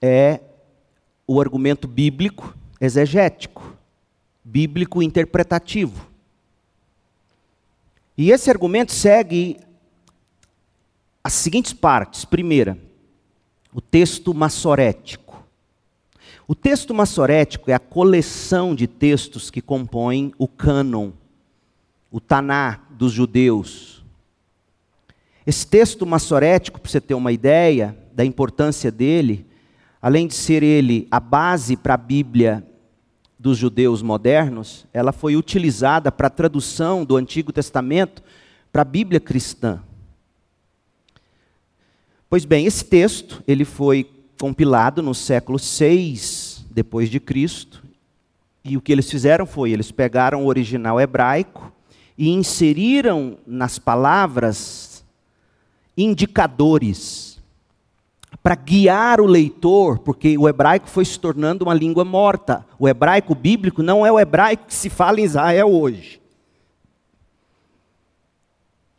[0.03, 0.41] é
[1.29, 3.73] o argumento bíblico exegético,
[4.43, 6.09] bíblico interpretativo.
[8.17, 9.57] E esse argumento segue
[11.23, 12.25] as seguintes partes.
[12.25, 12.77] Primeira,
[13.73, 15.47] o texto massorético.
[16.49, 21.13] O texto massorético é a coleção de textos que compõem o cânon
[22.11, 24.05] o Taná dos judeus.
[25.47, 29.47] Esse texto massorético, para você ter uma ideia da importância dele,
[30.01, 32.67] além de ser ele a base para a Bíblia
[33.39, 38.23] dos judeus modernos, ela foi utilizada para a tradução do Antigo Testamento
[38.73, 39.83] para a Bíblia cristã.
[42.29, 47.83] Pois bem, esse texto, ele foi compilado no século 6 depois de Cristo,
[48.63, 51.73] e o que eles fizeram foi, eles pegaram o original hebraico
[52.19, 55.05] e inseriram nas palavras
[55.97, 57.39] indicadores
[58.43, 62.67] para guiar o leitor, porque o hebraico foi se tornando uma língua morta.
[62.79, 66.21] O hebraico bíblico não é o hebraico que se fala em Israel hoje.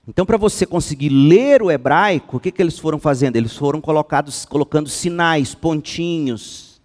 [0.07, 3.35] Então, para você conseguir ler o hebraico, o que, que eles foram fazendo?
[3.35, 6.81] Eles foram colocados, colocando sinais, pontinhos,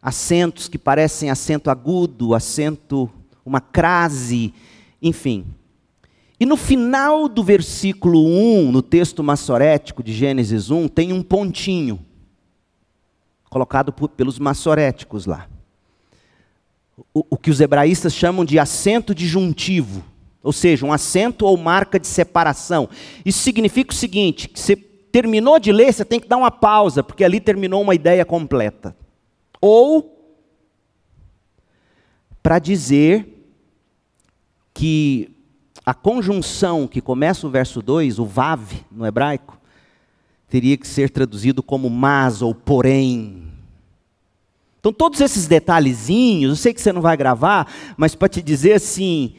[0.00, 3.10] acentos que parecem acento agudo, acento,
[3.44, 4.54] uma crase,
[5.02, 5.46] enfim.
[6.38, 12.00] E no final do versículo 1, no texto massorético de Gênesis 1, tem um pontinho,
[13.50, 15.48] colocado por, pelos massoréticos lá.
[17.12, 20.02] O, o que os hebraístas chamam de acento disjuntivo,
[20.42, 22.88] ou seja, um acento ou marca de separação.
[23.24, 27.02] Isso significa o seguinte: que você terminou de ler, você tem que dar uma pausa,
[27.02, 28.96] porque ali terminou uma ideia completa.
[29.60, 30.16] Ou
[32.42, 33.39] para dizer
[34.80, 35.36] que
[35.84, 39.60] a conjunção que começa o verso 2, o vav no hebraico,
[40.48, 43.42] teria que ser traduzido como mas ou porém.
[44.78, 48.72] Então, todos esses detalhezinhos, eu sei que você não vai gravar, mas para te dizer
[48.72, 49.34] assim,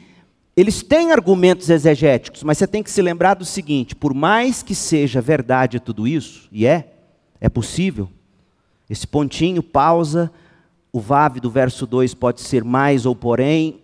[0.56, 4.76] eles têm argumentos exegéticos, mas você tem que se lembrar do seguinte: por mais que
[4.76, 6.92] seja verdade tudo isso, e é,
[7.40, 8.08] é possível,
[8.88, 10.30] esse pontinho, pausa,
[10.92, 13.81] o vav do verso 2 pode ser mais ou porém,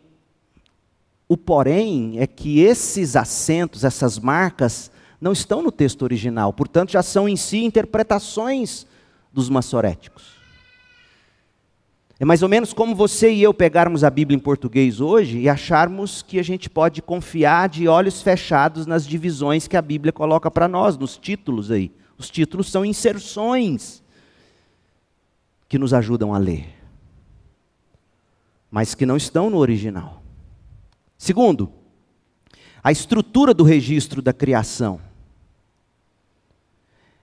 [1.29, 7.03] o porém é que esses acentos, essas marcas, não estão no texto original, portanto, já
[7.03, 8.87] são em si interpretações
[9.33, 10.39] dos maçoréticos.
[12.21, 15.49] É mais ou menos como você e eu pegarmos a Bíblia em português hoje e
[15.49, 20.51] acharmos que a gente pode confiar de olhos fechados nas divisões que a Bíblia coloca
[20.51, 21.93] para nós, nos títulos aí.
[22.17, 24.03] Os títulos são inserções
[25.69, 26.75] que nos ajudam a ler,
[28.69, 30.18] mas que não estão no original.
[31.19, 31.71] Segundo,
[32.83, 35.01] a estrutura do registro da criação.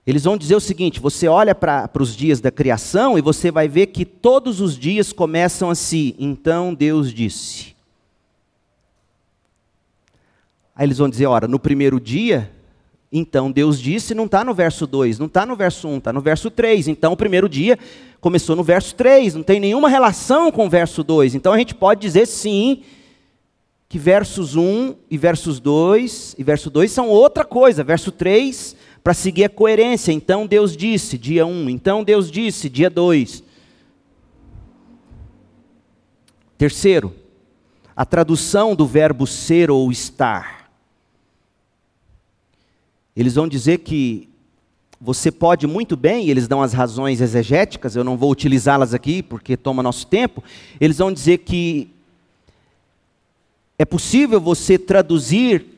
[0.05, 3.69] Eles vão dizer o seguinte: você olha para os dias da criação e você vai
[3.69, 6.13] ver que todos os dias começam assim.
[6.19, 7.73] Então Deus disse.
[10.75, 12.51] Aí eles vão dizer: ora, no primeiro dia,
[13.11, 16.19] então Deus disse, não está no verso 2, não está no verso 1, está no
[16.19, 16.89] verso 3.
[16.89, 17.79] Então o primeiro dia
[18.19, 21.33] começou no verso 3, não tem nenhuma relação com o verso 2.
[21.33, 22.83] Então a gente pode dizer sim
[23.95, 27.81] que versos 1 e versos 2 e verso 2 são outra coisa.
[27.81, 30.11] Verso 3 para seguir a coerência.
[30.11, 31.69] Então Deus disse, dia 1.
[31.69, 33.41] Então Deus disse, dia 2.
[36.57, 37.15] Terceiro,
[37.95, 40.69] a tradução do verbo ser ou estar.
[43.15, 44.27] Eles vão dizer que
[44.99, 49.55] você pode muito bem, eles dão as razões exegéticas, eu não vou utilizá-las aqui porque
[49.55, 50.43] toma nosso tempo.
[50.81, 51.94] Eles vão dizer que
[53.77, 55.75] é possível você traduzir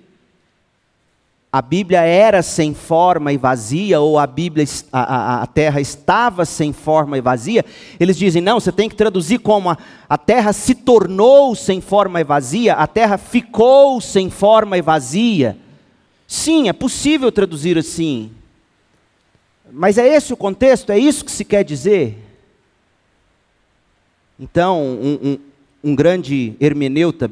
[1.51, 6.45] a Bíblia era sem forma e vazia, ou a Bíblia, a, a, a, terra estava
[6.45, 7.65] sem forma e vazia,
[7.99, 9.77] eles dizem, não, você tem que traduzir como a,
[10.09, 15.57] a terra se tornou sem forma e vazia, a terra ficou sem forma e vazia.
[16.27, 18.29] Sim, é possível traduzir assim.
[19.71, 20.91] Mas é esse o contexto?
[20.91, 22.17] É isso que se quer dizer?
[24.37, 25.39] Então, um, um,
[25.91, 27.31] um grande hermeneuta,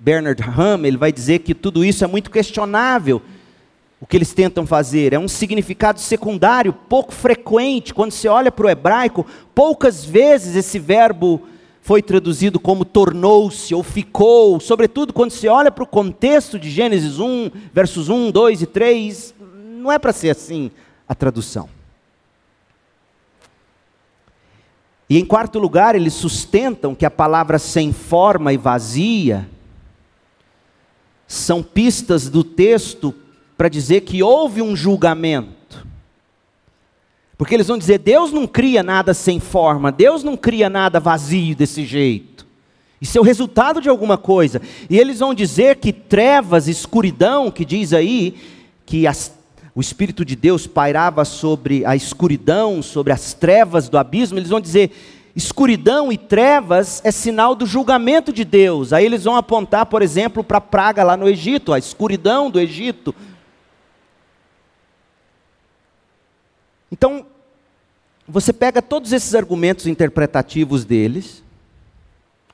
[0.00, 3.20] Bernard Ham, ele vai dizer que tudo isso é muito questionável
[4.00, 5.12] o que eles tentam fazer.
[5.12, 7.92] É um significado secundário, pouco frequente.
[7.92, 11.42] Quando você olha para o hebraico, poucas vezes esse verbo
[11.82, 17.18] foi traduzido como tornou-se ou ficou, sobretudo quando você olha para o contexto de Gênesis
[17.18, 19.34] 1, versos 1, 2 e 3,
[19.76, 20.70] não é para ser assim
[21.06, 21.68] a tradução.
[25.08, 29.48] E em quarto lugar, eles sustentam que a palavra sem forma e vazia
[31.30, 33.14] são pistas do texto
[33.56, 35.86] para dizer que houve um julgamento.
[37.38, 41.54] Porque eles vão dizer: Deus não cria nada sem forma, Deus não cria nada vazio
[41.54, 42.44] desse jeito.
[43.00, 44.60] Isso é o resultado de alguma coisa.
[44.90, 48.34] E eles vão dizer que trevas, escuridão, que diz aí
[48.84, 49.32] que as,
[49.72, 54.60] o Espírito de Deus pairava sobre a escuridão, sobre as trevas do abismo, eles vão
[54.60, 54.90] dizer
[55.34, 58.92] escuridão e trevas é sinal do julgamento de Deus.
[58.92, 62.58] Aí eles vão apontar, por exemplo, para a praga lá no Egito, a escuridão do
[62.58, 63.14] Egito,
[66.90, 67.24] Então,
[68.26, 71.42] você pega todos esses argumentos interpretativos deles,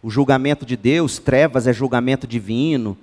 [0.02, 2.96] o julgamento de Deus, trevas é julgamento divino,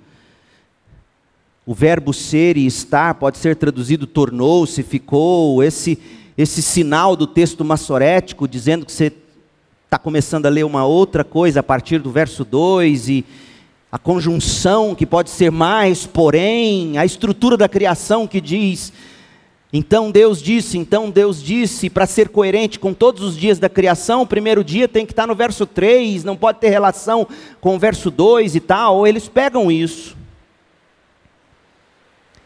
[1.66, 5.98] o verbo ser e estar pode ser traduzido tornou-se, ficou, esse,
[6.38, 9.10] esse sinal do texto massorético dizendo que você
[9.94, 13.24] está começando a ler uma outra coisa a partir do verso 2 e
[13.92, 18.92] a conjunção que pode ser mais, porém, a estrutura da criação que diz
[19.72, 24.22] então Deus disse, então Deus disse, para ser coerente com todos os dias da criação,
[24.22, 27.26] o primeiro dia tem que estar no verso 3, não pode ter relação
[27.60, 30.16] com o verso 2 e tal, eles pegam isso.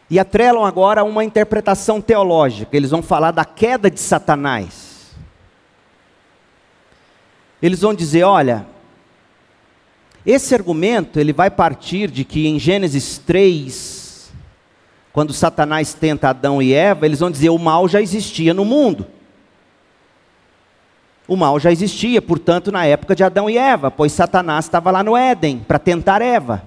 [0.09, 4.88] E atrelam agora uma interpretação teológica, eles vão falar da queda de Satanás.
[7.61, 8.65] Eles vão dizer, olha,
[10.25, 14.31] esse argumento ele vai partir de que em Gênesis 3,
[15.11, 19.07] quando Satanás tenta Adão e Eva, eles vão dizer: o mal já existia no mundo.
[21.27, 25.03] O mal já existia, portanto, na época de Adão e Eva, pois Satanás estava lá
[25.03, 26.63] no Éden para tentar Eva.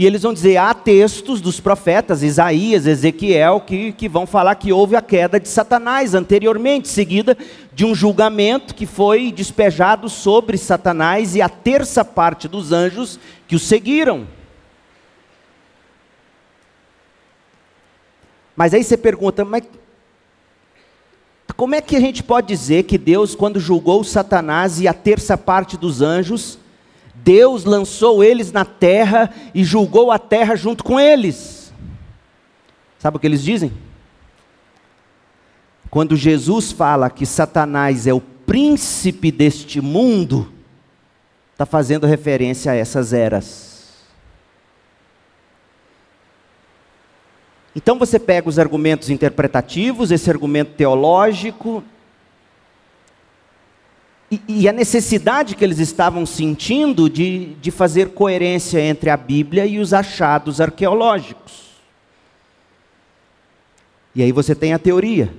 [0.00, 4.72] E eles vão dizer: há textos dos profetas, Isaías, Ezequiel, que, que vão falar que
[4.72, 7.36] houve a queda de Satanás anteriormente, seguida
[7.74, 13.54] de um julgamento que foi despejado sobre Satanás e a terça parte dos anjos que
[13.54, 14.26] o seguiram.
[18.56, 19.64] Mas aí você pergunta, mas
[21.54, 25.36] como é que a gente pode dizer que Deus, quando julgou Satanás e a terça
[25.36, 26.58] parte dos anjos,
[27.24, 31.72] Deus lançou eles na terra e julgou a terra junto com eles?
[32.98, 33.72] Sabe o que eles dizem?
[35.90, 40.52] Quando Jesus fala que Satanás é o príncipe deste mundo,
[41.52, 43.70] está fazendo referência a essas eras.
[47.74, 51.82] Então você pega os argumentos interpretativos, esse argumento teológico,
[54.30, 59.66] e, e a necessidade que eles estavam sentindo de, de fazer coerência entre a Bíblia
[59.66, 61.70] e os achados arqueológicos.
[64.14, 65.32] E aí você tem a teoria.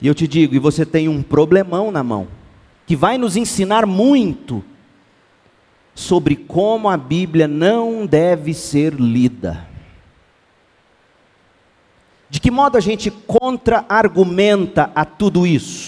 [0.00, 2.28] E eu te digo, e você tem um problemão na mão,
[2.86, 4.64] que vai nos ensinar muito
[5.94, 9.66] sobre como a Bíblia não deve ser lida.
[12.28, 15.83] De que modo a gente contra-argumenta a tudo isso?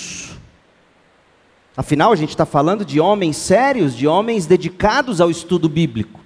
[1.77, 6.21] Afinal, a gente está falando de homens sérios, de homens dedicados ao estudo bíblico,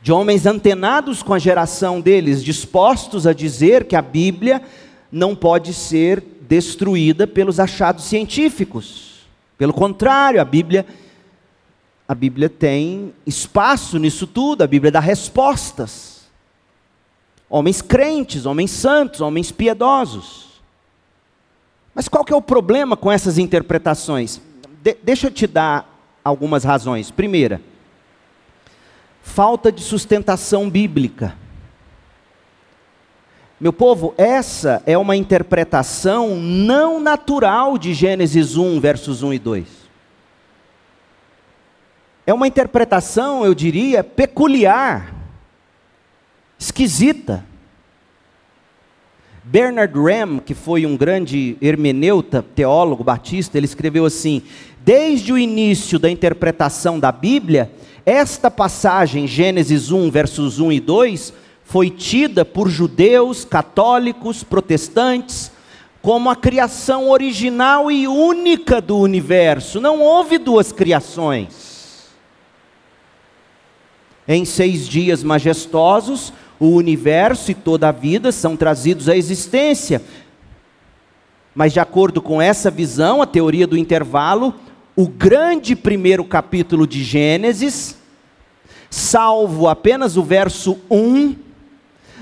[0.00, 4.62] de homens antenados com a geração deles, dispostos a dizer que a Bíblia
[5.10, 9.26] não pode ser destruída pelos achados científicos.
[9.58, 10.86] Pelo contrário, a Bíblia
[12.06, 16.12] a Bíblia tem espaço nisso tudo, a Bíblia dá respostas
[17.52, 20.51] homens crentes, homens santos, homens piedosos.
[21.94, 24.40] Mas qual que é o problema com essas interpretações?
[24.82, 25.88] De deixa eu te dar
[26.24, 27.10] algumas razões.
[27.10, 27.60] Primeira,
[29.22, 31.36] falta de sustentação bíblica.
[33.60, 39.68] Meu povo, essa é uma interpretação não natural de Gênesis 1, versos 1 e 2.
[42.26, 45.14] É uma interpretação, eu diria, peculiar
[46.58, 47.44] esquisita.
[49.52, 54.40] Bernard Ram, que foi um grande hermeneuta, teólogo batista, ele escreveu assim:
[54.80, 57.70] Desde o início da interpretação da Bíblia,
[58.06, 61.34] esta passagem, Gênesis 1, versos 1 e 2,
[61.64, 65.52] foi tida por judeus, católicos, protestantes,
[66.00, 69.82] como a criação original e única do universo.
[69.82, 72.06] Não houve duas criações.
[74.26, 76.32] Em seis dias majestosos,
[76.62, 80.00] o universo e toda a vida são trazidos à existência.
[81.52, 84.54] Mas, de acordo com essa visão, a teoria do intervalo,
[84.94, 87.96] o grande primeiro capítulo de Gênesis,
[88.88, 91.34] salvo apenas o verso 1,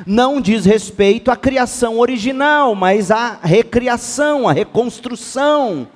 [0.06, 5.86] não diz respeito à criação original, mas à recriação, à reconstrução.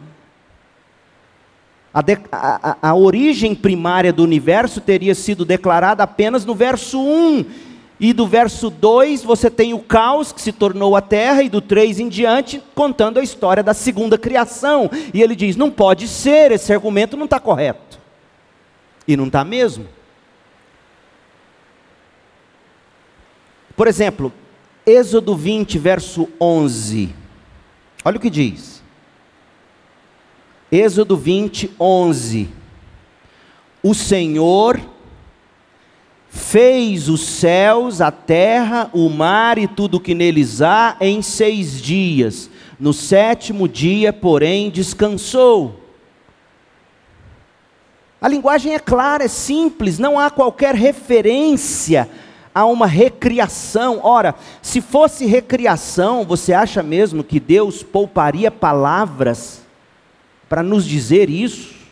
[1.95, 7.47] A, de, a, a, origem primária do universo teria sido declarada apenas no verso 1,
[8.05, 11.63] e do verso 2 você tem o caos que se tornou a terra, e do
[11.63, 14.91] 3 em diante, contando a história da segunda criação.
[15.15, 17.99] E ele diz: não pode ser, esse argumento não está correto.
[19.09, 19.89] E não está mesmo.
[23.75, 24.31] Por exemplo,
[24.85, 27.09] Êxodo 20, verso 11.
[28.05, 28.83] Olha o que diz.
[30.71, 32.51] Êxodo 20, 11.
[33.83, 34.79] O Senhor
[36.35, 42.51] fez os céus, a terra, o mar e tudo que neles há em seis dias.
[42.79, 45.81] No sétimo dia, porém, descansou.
[48.21, 52.11] A linguagem é clara, é simples, não há qualquer referência
[52.53, 54.01] a uma recriação.
[54.03, 59.63] Ora, se fosse recriação, você acha mesmo que Deus pouparia palavras
[60.49, 61.84] para nos dizer isso?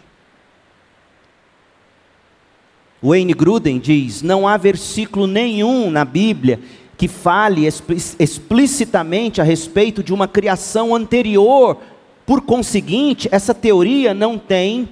[3.03, 6.61] Wayne Gruden diz: não há versículo nenhum na Bíblia
[6.97, 11.79] que fale explicitamente a respeito de uma criação anterior.
[12.25, 14.89] Por conseguinte, essa teoria não tem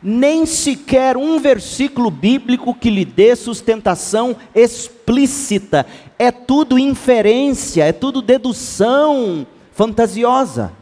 [0.00, 5.84] nem sequer um versículo bíblico que lhe dê sustentação explícita.
[6.16, 10.72] É tudo inferência, é tudo dedução fantasiosa.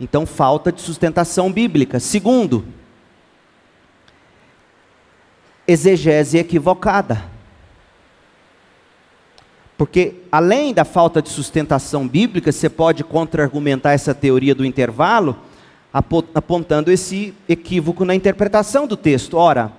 [0.00, 1.98] Então, falta de sustentação bíblica.
[1.98, 2.64] Segundo,
[5.68, 7.22] exegese equivocada.
[9.76, 15.38] Porque, além da falta de sustentação bíblica, você pode contra-argumentar essa teoria do intervalo,
[16.34, 19.36] apontando esse equívoco na interpretação do texto.
[19.36, 19.72] Ora,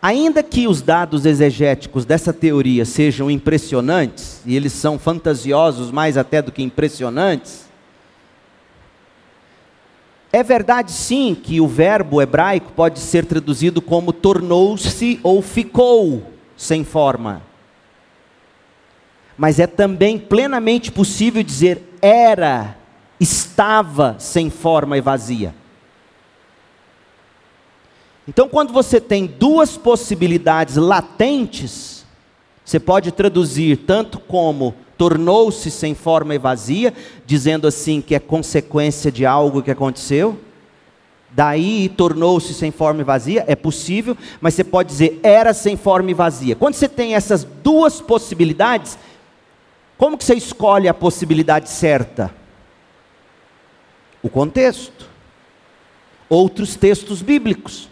[0.00, 6.40] ainda que os dados exegéticos dessa teoria sejam impressionantes, e eles são fantasiosos mais até
[6.40, 7.69] do que impressionantes,
[10.32, 16.22] é verdade sim que o verbo hebraico pode ser traduzido como tornou-se ou ficou
[16.56, 17.42] sem forma.
[19.36, 22.76] Mas é também plenamente possível dizer era,
[23.18, 25.54] estava sem forma e vazia.
[28.28, 32.06] Então, quando você tem duas possibilidades latentes,
[32.64, 36.92] você pode traduzir tanto como tornou-se sem forma e vazia,
[37.24, 40.38] dizendo assim que é consequência de algo que aconteceu.
[41.30, 46.10] Daí tornou-se sem forma e vazia, é possível, mas você pode dizer era sem forma
[46.10, 46.54] e vazia.
[46.54, 48.98] Quando você tem essas duas possibilidades,
[49.96, 52.38] como que você escolhe a possibilidade certa?
[54.22, 55.08] o contexto,
[56.28, 57.88] outros textos bíblicos.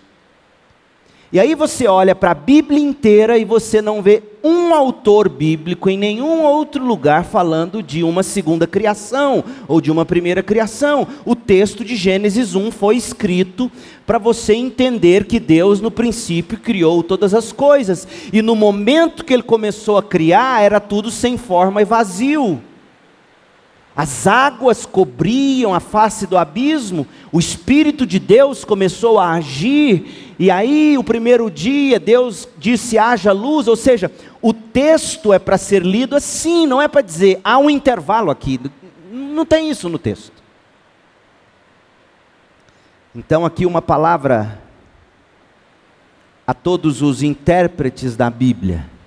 [1.31, 5.91] E aí você olha para a Bíblia inteira e você não vê um autor bíblico
[5.91, 11.07] em nenhum outro lugar falando de uma segunda criação ou de uma primeira criação.
[11.27, 13.71] O texto de Gênesis 1 foi escrito
[14.07, 19.35] para você entender que Deus no princípio criou todas as coisas e no momento que
[19.35, 22.59] ele começou a criar era tudo sem forma e vazio.
[23.99, 30.53] As águas cobriam a face do abismo, o Espírito de Deus começou a agir, e
[30.53, 34.09] aí, o primeiro dia, Deus disse: haja luz, ou seja,
[34.41, 38.61] o texto é para ser lido assim, não é para dizer, há um intervalo aqui.
[39.11, 40.31] Não tem isso no texto.
[43.13, 44.63] Então, aqui uma palavra
[46.47, 48.98] a todos os intérpretes da Bíblia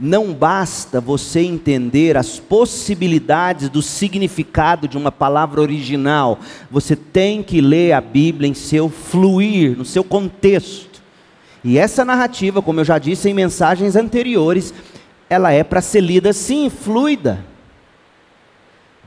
[0.00, 6.38] não basta você entender as possibilidades do significado de uma palavra original,
[6.70, 11.02] você tem que ler a Bíblia em seu fluir, no seu contexto.
[11.62, 14.74] E essa narrativa, como eu já disse em mensagens anteriores,
[15.28, 17.44] ela é para ser lida assim, fluida.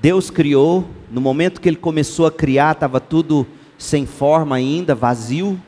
[0.02, 3.46] Deus criou, no momento que ele começou a criar, estava tudo
[3.78, 5.60] sem forma ainda, vazio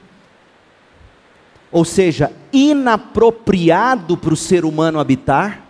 [1.71, 5.63] ou seja, inapropriado para o ser humano habitar.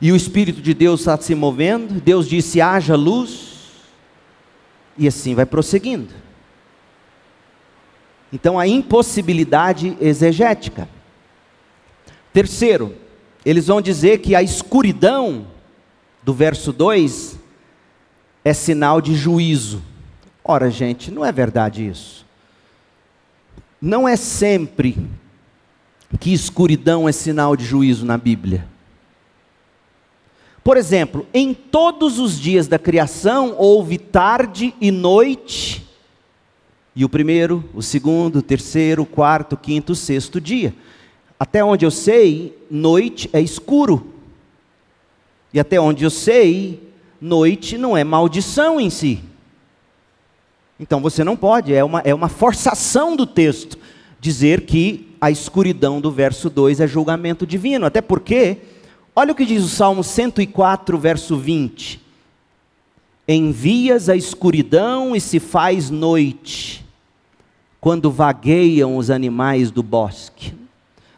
[0.00, 3.70] E o Espírito de Deus está se movendo, Deus disse: haja luz,
[4.98, 6.12] e assim vai prosseguindo.
[8.32, 10.88] Então, a impossibilidade exegética.
[12.32, 12.96] Terceiro,
[13.44, 15.46] eles vão dizer que a escuridão,
[16.22, 17.38] do verso 2,
[18.44, 19.80] é sinal de juízo.
[20.42, 22.23] Ora, gente, não é verdade isso.
[23.84, 24.96] Não é sempre
[26.18, 28.66] que escuridão é sinal de juízo na Bíblia.
[30.64, 35.86] Por exemplo, em todos os dias da criação houve tarde e noite,
[36.96, 40.74] e o primeiro, o segundo, o terceiro, o quarto, o quinto, o sexto dia.
[41.38, 44.14] Até onde eu sei, noite é escuro.
[45.52, 46.88] E até onde eu sei,
[47.20, 49.22] noite não é maldição em si.
[50.78, 53.78] Então você não pode, é uma, é uma forçação do texto
[54.24, 57.84] dizer que a escuridão do verso 2 é julgamento divino.
[57.86, 58.58] Até porque,
[59.14, 62.00] olha o que diz o Salmo 104, verso 20:
[63.28, 66.84] Envias a escuridão e se faz noite,
[67.80, 70.54] quando vagueiam os animais do bosque.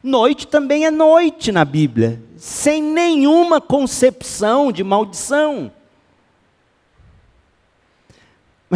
[0.02, 5.72] Noite também é noite na Bíblia, sem nenhuma concepção de maldição.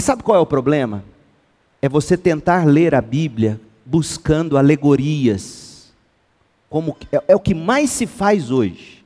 [0.01, 1.05] Mas sabe qual é o problema?
[1.83, 5.93] É você tentar ler a Bíblia buscando alegorias.
[6.71, 9.05] Como é, é o que mais se faz hoje.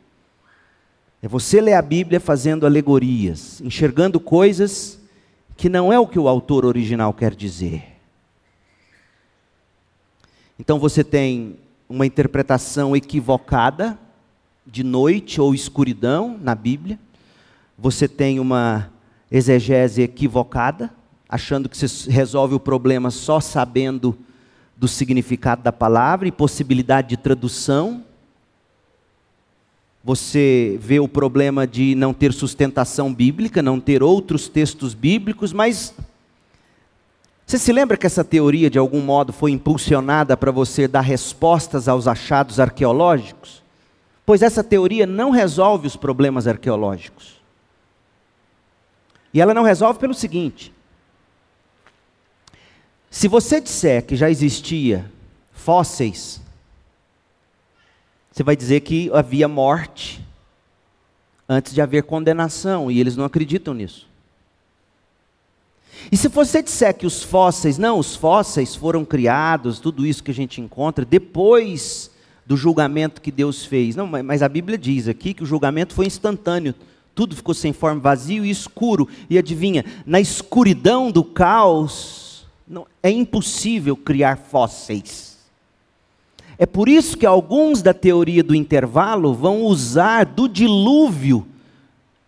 [1.21, 5.01] É você ler a Bíblia fazendo alegorias, enxergando coisas
[5.57, 7.83] que não é o que o autor original quer dizer.
[10.57, 11.57] Então você tem
[11.89, 13.99] uma interpretação equivocada
[14.65, 17.01] de noite ou escuridão na Bíblia.
[17.77, 18.94] Você tem uma
[19.37, 20.89] exegese equivocada,
[21.29, 24.17] achando que você resolve o problema só sabendo
[24.77, 28.05] do significado da palavra e possibilidade de tradução.
[30.05, 35.93] Você vê o problema de não ter sustentação bíblica, não ter outros textos bíblicos, mas
[37.45, 41.89] você se lembra que essa teoria, de algum modo, foi impulsionada para você dar respostas
[41.89, 43.65] aos achados arqueológicos?
[44.25, 47.44] Pois essa teoria não resolve os problemas arqueológicos.
[49.35, 50.73] E ela não resolve pelo seguinte:
[53.11, 55.11] se você disser que já existia
[55.53, 56.41] fósseis,
[58.31, 60.25] você vai dizer que havia morte
[61.49, 64.09] antes de haver condenação, e eles não acreditam nisso.
[66.11, 70.31] E se você disser que os fósseis, não, os fósseis foram criados, tudo isso que
[70.31, 72.11] a gente encontra, depois
[72.47, 73.97] do julgamento que Deus fez.
[73.97, 76.75] Não, mas a Bíblia diz aqui que o julgamento foi instantâneo.
[77.15, 79.09] Tudo ficou sem forma, vazio e escuro.
[79.31, 85.39] E adivinha, na escuridão do caos, não, é impossível criar fósseis.
[86.59, 91.47] É por isso que alguns da teoria do intervalo vão usar do dilúvio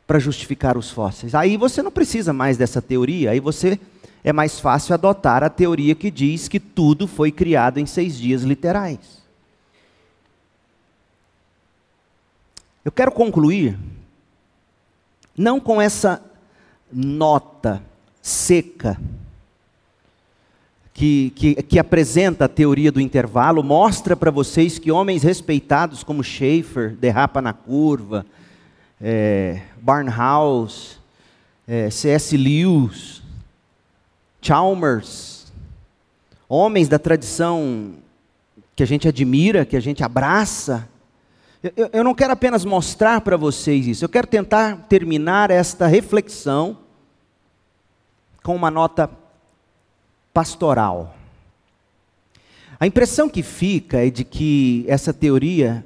[0.06, 1.34] para justificar os fósseis.
[1.34, 3.78] Aí você não precisa mais dessa teoria, aí você
[4.22, 8.42] é mais fácil adotar a teoria que diz que tudo foi criado em seis dias
[8.42, 8.98] literais.
[12.84, 13.76] Eu quero concluir
[15.36, 16.22] não com essa
[16.92, 17.82] nota
[18.22, 18.98] seca
[20.96, 26.24] que, que, que, apresenta a teoria do intervalo, mostra para vocês que homens respeitados como
[26.24, 28.24] Schaeffer, Derrapa na Curva,
[28.98, 30.96] é, Barnhouse,
[31.68, 32.34] é, C.S.
[32.34, 33.22] Lewis,
[34.40, 35.52] Chalmers,
[36.48, 37.92] homens da tradição
[38.74, 40.88] que a gente admira, que a gente abraça.
[41.74, 46.78] Eu, eu não quero apenas mostrar para vocês isso, eu quero tentar terminar esta reflexão
[48.42, 49.10] com uma nota
[50.32, 51.16] pastoral.
[52.78, 55.84] A impressão que fica é de que essa teoria,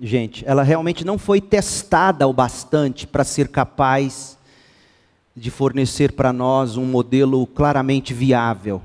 [0.00, 4.38] gente, ela realmente não foi testada o bastante para ser capaz
[5.36, 8.80] de fornecer para nós um modelo claramente viável.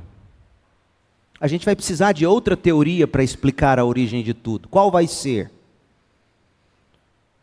[1.39, 4.67] A gente vai precisar de outra teoria para explicar a origem de tudo.
[4.67, 5.54] Qual vai ser?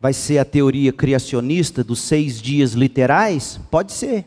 [0.03, 3.61] Vai ser a teoria criacionista dos seis dias literais?
[3.71, 4.25] Pode ser.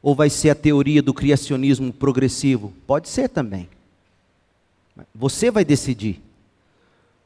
[0.00, 2.72] Ou vai ser a teoria do criacionismo progressivo?
[2.86, 3.68] Pode ser também.
[5.12, 6.22] Você vai decidir.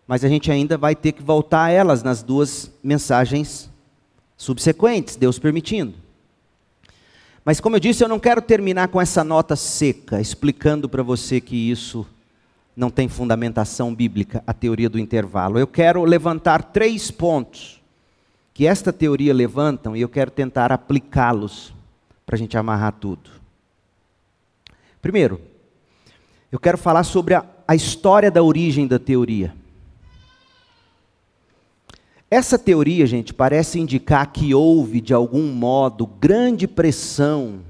[0.07, 3.71] Mas a gente ainda vai ter que voltar a elas nas duas mensagens
[4.35, 5.93] subsequentes, Deus permitindo.
[7.45, 11.43] Mas como eu disse, eu não quero terminar com essa nota seca, explicando para você
[11.43, 12.07] que isso
[12.75, 15.59] não tem fundamentação bíblica, a teoria do intervalo.
[15.59, 17.81] Eu quero levantar três pontos
[18.55, 21.73] que esta teoria levantam e eu quero tentar aplicá-los
[22.25, 23.31] para a gente amarrar tudo.
[25.01, 25.41] Primeiro,
[26.51, 29.55] eu quero falar sobre a, a história da origem da teoria.
[32.31, 37.61] Essa teoria, gente, parece indicar que houve, de algum modo, grande pressão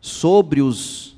[0.00, 1.15] sobre os,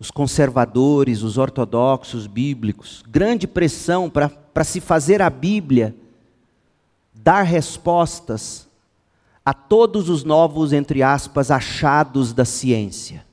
[0.00, 5.94] os conservadores, os ortodoxos bíblicos, grande pressão para se fazer a Bíblia
[7.12, 8.66] dar respostas
[9.44, 13.26] a todos os novos, entre aspas, achados da ciência.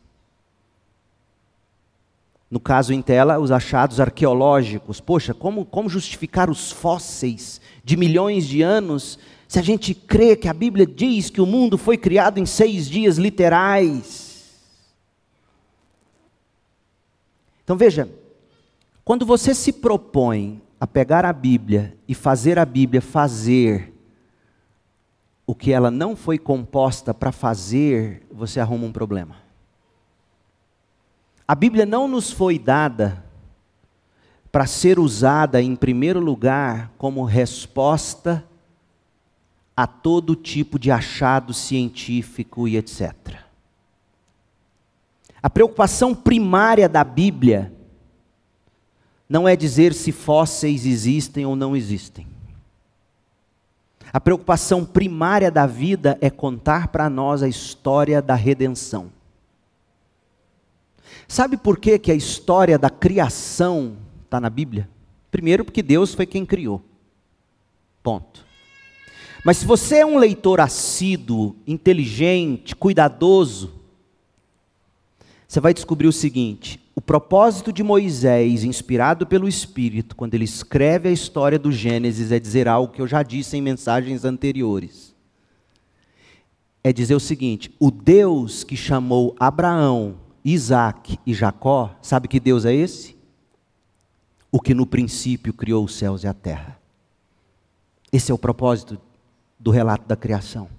[2.51, 4.99] No caso em tela, os achados arqueológicos.
[4.99, 10.49] Poxa, como, como justificar os fósseis de milhões de anos se a gente crê que
[10.49, 14.26] a Bíblia diz que o mundo foi criado em seis dias literais?
[17.68, 18.09] Então veja,
[19.03, 23.93] quando você se propõe a pegar a Bíblia e fazer a Bíblia fazer
[25.45, 29.36] o que ela não foi composta para fazer, você arruma um problema.
[31.45, 33.22] A Bíblia não nos foi dada
[34.49, 38.47] para ser usada, em primeiro lugar, como resposta
[39.76, 43.47] a todo tipo de achado científico e etc.
[45.48, 47.72] A preocupação primária da Bíblia
[49.30, 52.28] não é dizer se fósseis existem ou não existem.
[54.12, 59.10] A preocupação primária da vida é contar para nós a história da redenção.
[61.30, 63.95] Sabe por que, que a história da criação
[64.26, 64.89] está na Bíblia?
[65.32, 66.82] Primeiro, porque Deus foi quem criou.
[68.04, 68.45] Ponto.
[69.45, 73.76] Mas se você é um leitor assíduo, inteligente, cuidadoso,
[75.48, 81.08] você vai descobrir o seguinte: o propósito de Moisés, inspirado pelo Espírito, quando ele escreve
[81.08, 85.16] a história do Gênesis, é dizer algo que eu já disse em mensagens anteriores.
[86.84, 92.66] É dizer o seguinte: o Deus que chamou Abraão, Isaac e Jacó, sabe que Deus
[92.66, 93.16] é esse?
[94.52, 96.80] O que no princípio criou os céus e a terra.
[98.12, 99.00] Esse é o propósito
[99.60, 100.76] do relato da criação.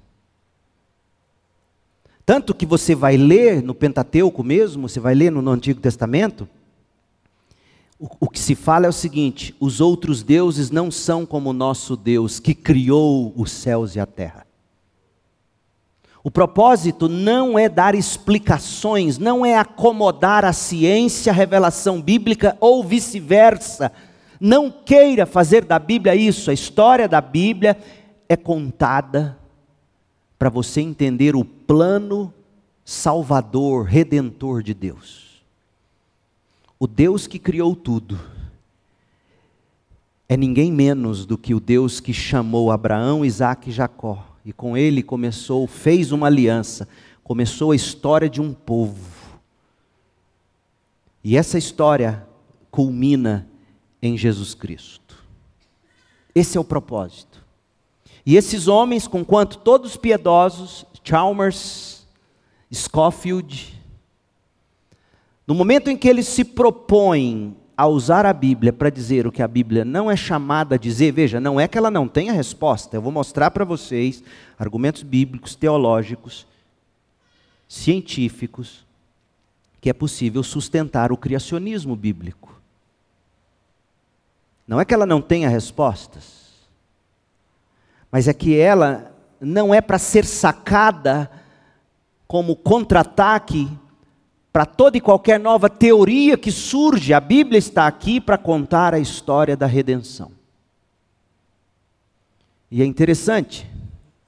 [2.28, 6.46] Tanto que você vai ler no Pentateuco mesmo, você vai ler no, Antigo Testamento,
[7.98, 11.54] o, o que se fala é o seguinte: os outros deuses não são como o
[11.54, 14.46] nosso Deus, que criou os céus e a terra.
[16.22, 22.84] O propósito não é dar explicações, não é acomodar a ciência, a revelação bíblica ou
[22.84, 23.90] vice-versa.
[24.38, 26.50] Não queira fazer da Bíblia isso.
[26.50, 27.74] A história da Bíblia
[28.28, 29.38] é contada
[30.38, 32.32] para você entender o plano
[32.84, 35.42] salvador, redentor de Deus.
[36.78, 38.18] O Deus que criou tudo
[40.28, 44.76] é ninguém menos do que o Deus que chamou Abraão, Isaac e Jacó, e com
[44.76, 46.88] ele começou, fez uma aliança,
[47.24, 49.18] começou a história de um povo.
[51.24, 52.26] E essa história
[52.70, 53.48] culmina
[54.00, 55.22] em Jesus Cristo.
[56.34, 57.37] Esse é o propósito.
[58.28, 59.56] E esses homens, com quanto?
[59.56, 62.06] Todos piedosos, Chalmers,
[62.70, 63.74] Scofield,
[65.46, 69.40] no momento em que eles se propõem a usar a Bíblia para dizer o que
[69.40, 72.94] a Bíblia não é chamada a dizer, veja, não é que ela não tenha resposta,
[72.94, 74.22] eu vou mostrar para vocês
[74.58, 76.46] argumentos bíblicos, teológicos,
[77.66, 78.84] científicos,
[79.80, 82.60] que é possível sustentar o criacionismo bíblico.
[84.66, 86.47] Não é que ela não tenha respostas,
[88.10, 91.30] mas é que ela não é para ser sacada
[92.26, 93.70] como contra-ataque
[94.52, 97.14] para toda e qualquer nova teoria que surge.
[97.14, 100.32] A Bíblia está aqui para contar a história da redenção.
[102.70, 103.68] E é interessante,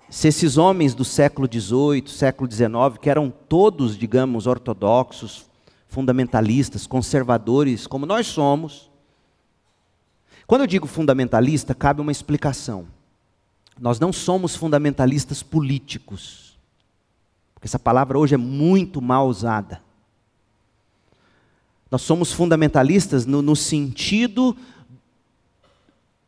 [0.08, 5.46] se esses homens do século XVIII, século XIX, que eram todos, digamos, ortodoxos,
[5.88, 8.90] fundamentalistas, conservadores, como nós somos,
[10.46, 12.86] quando eu digo fundamentalista, cabe uma explicação.
[13.80, 16.58] Nós não somos fundamentalistas políticos,
[17.54, 19.80] porque essa palavra hoje é muito mal usada.
[21.90, 24.54] Nós somos fundamentalistas no, no sentido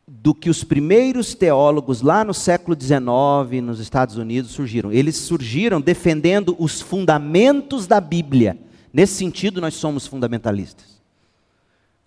[0.07, 4.91] do que os primeiros teólogos lá no século XIX, nos Estados Unidos, surgiram.
[4.91, 8.57] Eles surgiram defendendo os fundamentos da Bíblia.
[8.91, 11.01] Nesse sentido, nós somos fundamentalistas.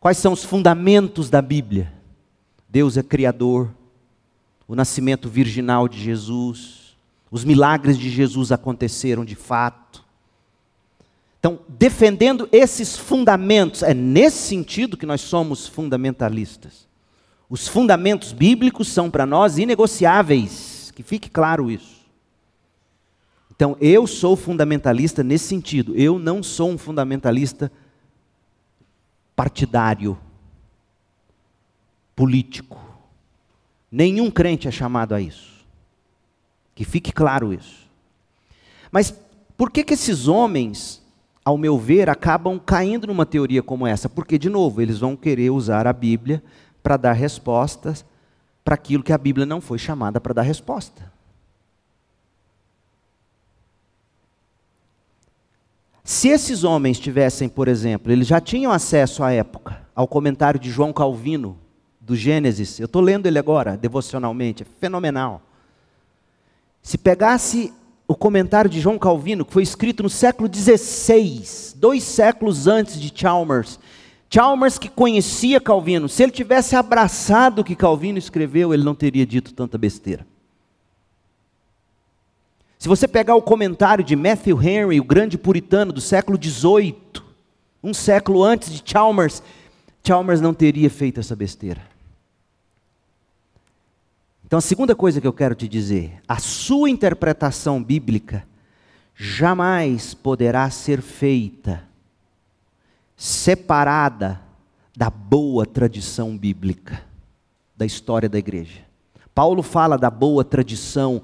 [0.00, 1.92] Quais são os fundamentos da Bíblia?
[2.68, 3.70] Deus é Criador,
[4.68, 6.96] o nascimento virginal de Jesus,
[7.30, 10.04] os milagres de Jesus aconteceram de fato.
[11.38, 16.86] Então, defendendo esses fundamentos, é nesse sentido que nós somos fundamentalistas.
[17.48, 21.96] Os fundamentos bíblicos são para nós inegociáveis, que fique claro isso.
[23.54, 25.94] Então, eu sou fundamentalista nesse sentido.
[25.94, 27.70] Eu não sou um fundamentalista
[29.34, 30.18] partidário,
[32.14, 32.85] político.
[33.96, 35.64] Nenhum crente é chamado a isso.
[36.74, 37.88] Que fique claro isso.
[38.92, 39.10] Mas
[39.56, 41.02] por que, que esses homens,
[41.42, 44.06] ao meu ver, acabam caindo numa teoria como essa?
[44.06, 46.44] Porque, de novo, eles vão querer usar a Bíblia
[46.82, 48.04] para dar respostas
[48.62, 51.10] para aquilo que a Bíblia não foi chamada para dar resposta.
[56.04, 60.70] Se esses homens tivessem, por exemplo, eles já tinham acesso à época ao comentário de
[60.70, 61.64] João Calvino
[62.06, 65.42] do Gênesis, eu estou lendo ele agora, devocionalmente, é fenomenal.
[66.80, 67.72] Se pegasse
[68.06, 73.12] o comentário de João Calvino, que foi escrito no século XVI, dois séculos antes de
[73.12, 73.80] Chalmers,
[74.30, 79.26] Chalmers que conhecia Calvino, se ele tivesse abraçado o que Calvino escreveu, ele não teria
[79.26, 80.24] dito tanta besteira.
[82.78, 86.94] Se você pegar o comentário de Matthew Henry, o grande puritano do século XVIII,
[87.82, 89.42] um século antes de Chalmers,
[90.06, 91.95] Chalmers não teria feito essa besteira.
[94.46, 98.46] Então, a segunda coisa que eu quero te dizer, a sua interpretação bíblica
[99.12, 101.82] jamais poderá ser feita
[103.16, 104.40] separada
[104.96, 107.02] da boa tradição bíblica
[107.76, 108.82] da história da igreja.
[109.34, 111.22] Paulo fala da boa tradição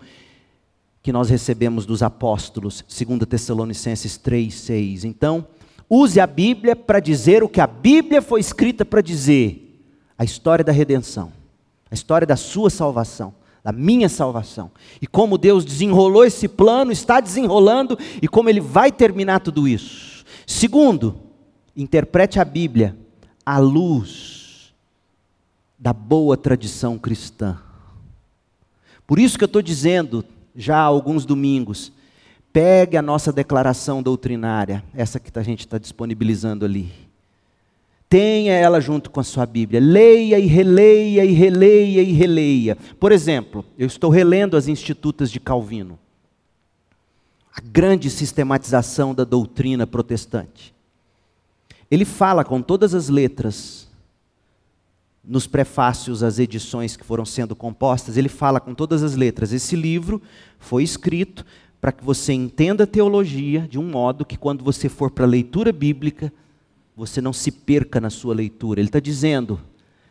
[1.01, 5.05] que nós recebemos dos apóstolos, segundo Tessalonicenses 3:6.
[5.05, 5.47] Então,
[5.89, 9.81] use a Bíblia para dizer o que a Bíblia foi escrita para dizer,
[10.19, 11.33] a história da redenção,
[11.93, 13.33] a história da sua salvação,
[13.63, 14.73] da minha salvação.
[15.01, 20.25] E como Deus desenrolou esse plano, está desenrolando e como ele vai terminar tudo isso.
[20.45, 21.21] Segundo,
[21.75, 22.97] Interprete a Bíblia
[23.45, 24.75] à luz
[25.79, 27.59] da boa tradição cristã.
[29.07, 30.25] Por isso que eu estou dizendo,
[30.55, 31.91] já há alguns domingos,
[32.53, 36.93] pegue a nossa declaração doutrinária, essa que a gente está disponibilizando ali.
[38.13, 39.81] Tenha ela junto com a sua Bíblia.
[39.81, 42.77] Leia e releia e releia e releia.
[43.01, 45.99] Por exemplo, eu estou relendo as Institutas de Calvino.
[47.57, 50.75] A grande sistematização da doutrina protestante.
[51.91, 53.89] Ele fala com todas as letras,
[55.25, 59.55] nos prefácios às edições que foram sendo compostas, ele fala com todas as letras.
[59.55, 60.21] Esse livro
[60.59, 61.47] foi escrito
[61.81, 65.29] para que você entenda a teologia de um modo que, quando você for para a
[65.29, 66.31] leitura bíblica,
[66.97, 68.81] você não se perca na sua leitura.
[68.81, 69.61] Ele está dizendo: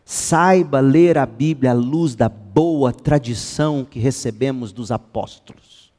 [0.04, 5.92] saiba ler a Bíblia à luz da boa tradição que recebemos dos apóstolos.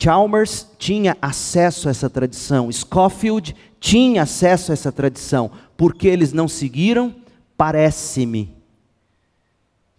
[0.00, 5.50] Chalmers tinha acesso a essa tradição, Scofield tinha acesso a essa tradição.
[5.76, 7.14] Porque eles não seguiram?
[7.56, 8.56] Parece-me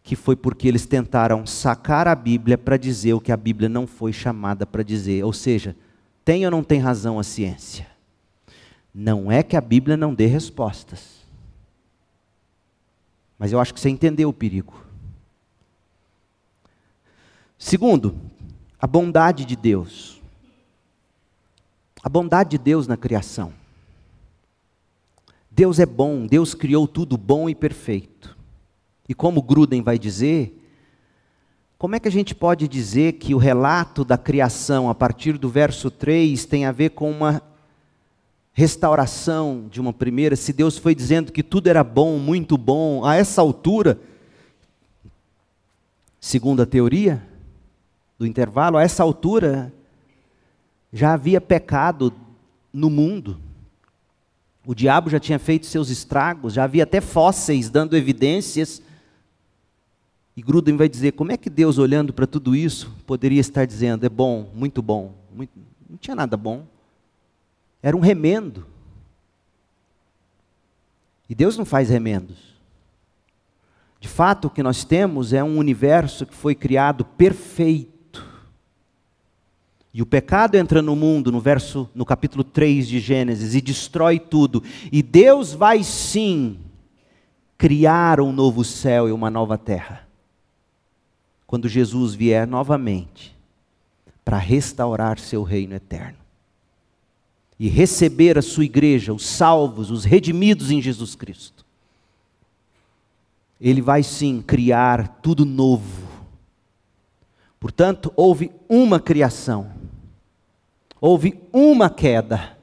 [0.02, 3.86] que foi porque eles tentaram sacar a Bíblia para dizer o que a Bíblia não
[3.86, 5.24] foi chamada para dizer.
[5.24, 5.76] Ou seja,
[6.26, 7.89] tem ou não tem razão a ciência?
[8.94, 11.20] Não é que a Bíblia não dê respostas.
[13.38, 14.84] Mas eu acho que você entendeu o perigo.
[17.58, 18.16] Segundo,
[18.80, 20.22] a bondade de Deus.
[22.04, 23.54] A bondade de Deus na criação.
[25.52, 28.38] Deus é bom, Deus criou tudo bom e perfeito.
[29.08, 30.56] E como Gruden vai dizer,
[31.78, 35.50] como é que a gente pode dizer que o relato da criação, a partir do
[35.50, 37.42] verso 3, tem a ver com uma
[38.60, 43.16] restauração de uma primeira, se Deus foi dizendo que tudo era bom, muito bom, a
[43.16, 44.00] essa altura,
[46.20, 47.30] segundo a teoria?
[48.20, 49.74] do intervalo, a essa altura,
[50.92, 52.14] já havia pecado
[52.72, 53.40] no mundo.
[54.68, 58.82] O diabo já tinha feito seus estragos, já havia até fósseis dando evidências.
[60.36, 64.06] E Gruden vai dizer: como é que Deus, olhando para tudo isso, poderia estar dizendo:
[64.06, 65.16] é bom, muito bom?
[65.34, 65.52] Muito...
[65.90, 66.68] Não tinha nada bom.
[67.82, 68.66] Era um remendo.
[71.30, 72.50] E Deus não faz remendos.
[74.00, 78.26] De fato, o que nós temos é um universo que foi criado perfeito.
[79.94, 84.20] E o pecado entra no mundo, no verso, no capítulo 3 de Gênesis, e destrói
[84.20, 84.64] tudo.
[84.92, 86.60] E Deus vai sim
[87.58, 90.08] criar um novo céu e uma nova terra.
[91.46, 93.36] Quando Jesus vier novamente
[94.24, 96.19] para restaurar seu reino eterno.
[97.60, 101.66] E receber a sua igreja, os salvos, os redimidos em Jesus Cristo.
[103.60, 106.08] Ele vai sim criar tudo novo.
[107.60, 109.80] Portanto, houve uma criação
[111.02, 112.58] houve uma queda.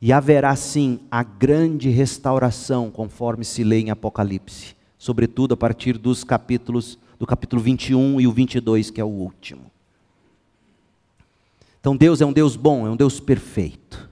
[0.00, 6.22] E haverá sim a grande restauração, conforme se lê em Apocalipse, sobretudo a partir dos
[6.22, 9.70] capítulos do capítulo 21 e o 22, que é o último.
[11.84, 14.08] Então Deus é um Deus bom, é um Deus perfeito.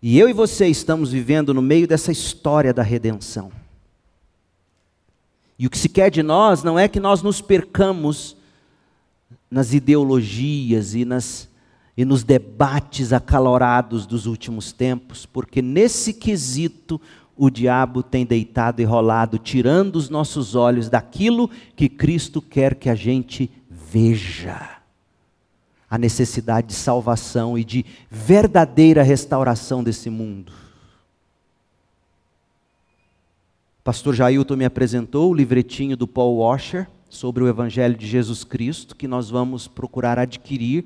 [0.00, 3.52] E eu e você estamos vivendo no meio dessa história da redenção.
[5.58, 8.34] E o que se quer de nós não é que nós nos percamos
[9.50, 11.50] nas ideologias e, nas,
[11.94, 16.98] e nos debates acalorados dos últimos tempos, porque nesse quesito
[17.36, 22.88] o diabo tem deitado e rolado, tirando os nossos olhos daquilo que Cristo quer que
[22.88, 24.75] a gente veja.
[25.88, 30.52] A necessidade de salvação e de verdadeira restauração desse mundo.
[33.84, 38.96] Pastor Jailton me apresentou o livretinho do Paul Washer, sobre o Evangelho de Jesus Cristo,
[38.96, 40.84] que nós vamos procurar adquirir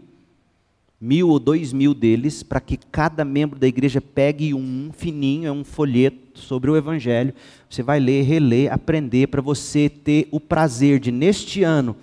[1.01, 5.53] mil ou dois mil deles, para que cada membro da igreja pegue um fininho, é
[5.53, 7.34] um folheto sobre o Evangelho.
[7.70, 11.96] Você vai ler, reler, aprender, para você ter o prazer de, neste ano,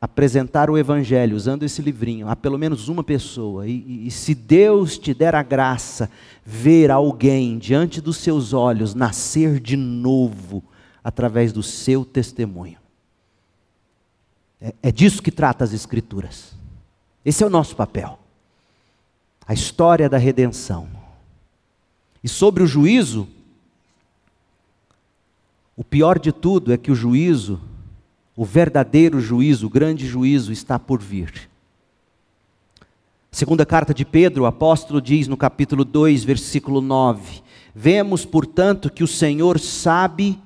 [0.00, 3.66] apresentar o Evangelho usando esse livrinho a pelo menos uma pessoa.
[3.66, 6.10] E, e, se Deus te der a graça,
[6.44, 10.64] ver alguém diante dos seus olhos nascer de novo
[11.04, 12.78] através do seu testemunho.
[14.60, 16.54] É, é disso que trata as Escrituras.
[17.24, 18.18] Esse é o nosso papel.
[19.46, 20.88] A história da redenção.
[22.24, 23.28] E sobre o juízo,
[25.76, 27.60] o pior de tudo é que o juízo,
[28.40, 31.50] o verdadeiro juízo, o grande juízo está por vir.
[33.30, 37.42] Segunda carta de Pedro, o apóstolo diz no capítulo 2, versículo 9:
[37.74, 40.38] Vemos, portanto, que o Senhor sabe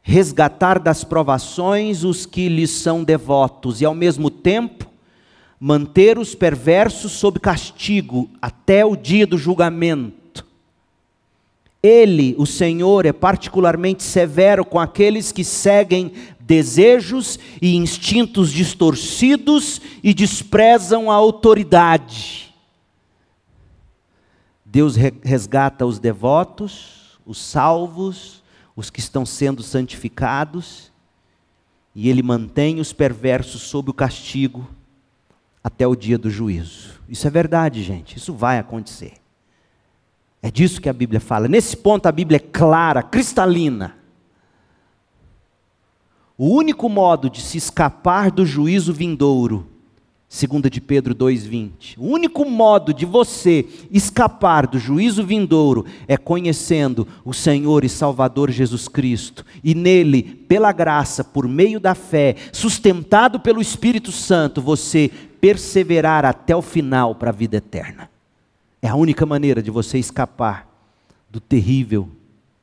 [0.00, 4.88] resgatar das provações os que lhes são devotos e, ao mesmo tempo,
[5.58, 10.46] manter os perversos sob castigo até o dia do julgamento.
[11.82, 16.12] Ele, o Senhor, é particularmente severo com aqueles que seguem
[16.48, 22.54] desejos e instintos distorcidos e desprezam a autoridade.
[24.64, 28.42] Deus resgata os devotos, os salvos,
[28.74, 30.90] os que estão sendo santificados,
[31.94, 34.66] e ele mantém os perversos sob o castigo
[35.62, 36.98] até o dia do juízo.
[37.10, 39.14] Isso é verdade, gente, isso vai acontecer.
[40.40, 41.46] É disso que a Bíblia fala.
[41.46, 43.97] Nesse ponto a Bíblia é clara, cristalina.
[46.38, 49.66] O único modo de se escapar do juízo vindouro
[50.28, 51.96] Segunda de Pedro 2:20.
[51.98, 58.50] O único modo de você escapar do juízo vindouro é conhecendo o Senhor e Salvador
[58.50, 65.10] Jesus Cristo e nele, pela graça, por meio da fé, sustentado pelo Espírito Santo, você
[65.40, 68.10] perseverar até o final para a vida eterna.
[68.82, 70.68] É a única maneira de você escapar
[71.30, 72.06] do terrível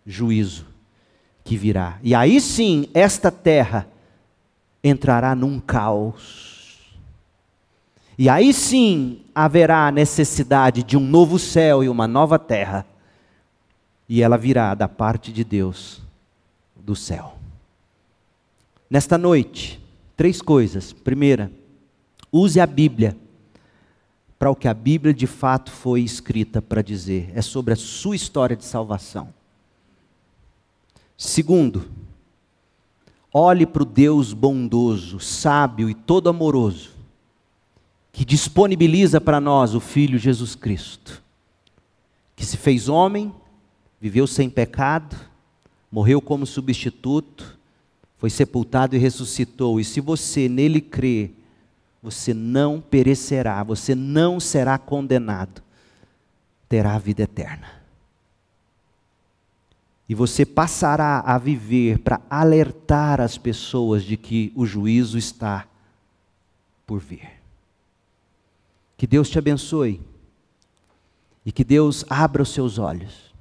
[0.06, 0.75] juízo
[1.46, 1.98] que virá.
[2.04, 3.88] E aí sim, esta terra
[4.84, 6.56] entrará num caos
[8.18, 12.86] e aí sim haverá a necessidade de um novo céu e uma nova terra.
[14.08, 16.02] E ela virá da parte de Deus
[16.76, 17.38] do céu.
[18.90, 19.82] Nesta noite,
[20.16, 20.94] três coisas.
[20.94, 21.52] Primeira,
[22.32, 23.18] use a Bíblia
[24.40, 27.32] para o que a Bíblia de fato foi escrita para dizer.
[27.36, 29.34] É sobre a sua história de salvação.
[31.18, 31.86] Segundo,
[33.34, 36.96] olhe para o Deus bondoso, sábio e todo amoroso
[38.16, 41.22] que disponibiliza para nós o Filho Jesus Cristo,
[42.34, 43.34] que se fez homem,
[44.00, 45.18] viveu sem pecado,
[45.92, 47.60] morreu como substituto,
[48.18, 51.32] foi sepultado e ressuscitou, e se você nele crê,
[52.02, 55.62] você não perecerá, você não será condenado,
[56.70, 57.68] terá a vida eterna.
[60.08, 65.68] E você passará a viver para alertar as pessoas de que o juízo está
[66.86, 67.28] por vir.
[68.96, 70.00] Que Deus te abençoe
[71.46, 73.34] e que Deus abra os seus olhos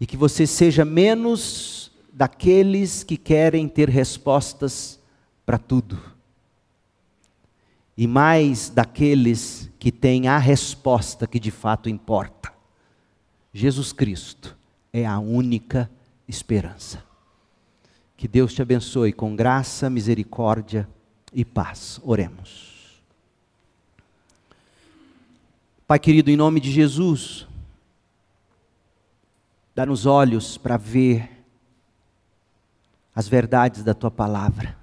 [0.00, 4.98] e que você seja menos daqueles que querem ter respostas
[5.46, 5.98] para tudo
[7.96, 12.52] e mais daqueles que têm a resposta que de fato importa.
[13.52, 14.57] Jesus Cristo
[14.98, 15.90] é a única
[16.26, 17.02] esperança.
[18.16, 20.88] Que Deus te abençoe com graça, misericórdia
[21.32, 22.00] e paz.
[22.02, 23.02] Oremos.
[25.86, 27.46] Pai querido, em nome de Jesus,
[29.74, 31.30] dá-nos olhos para ver
[33.14, 34.76] as verdades da tua palavra.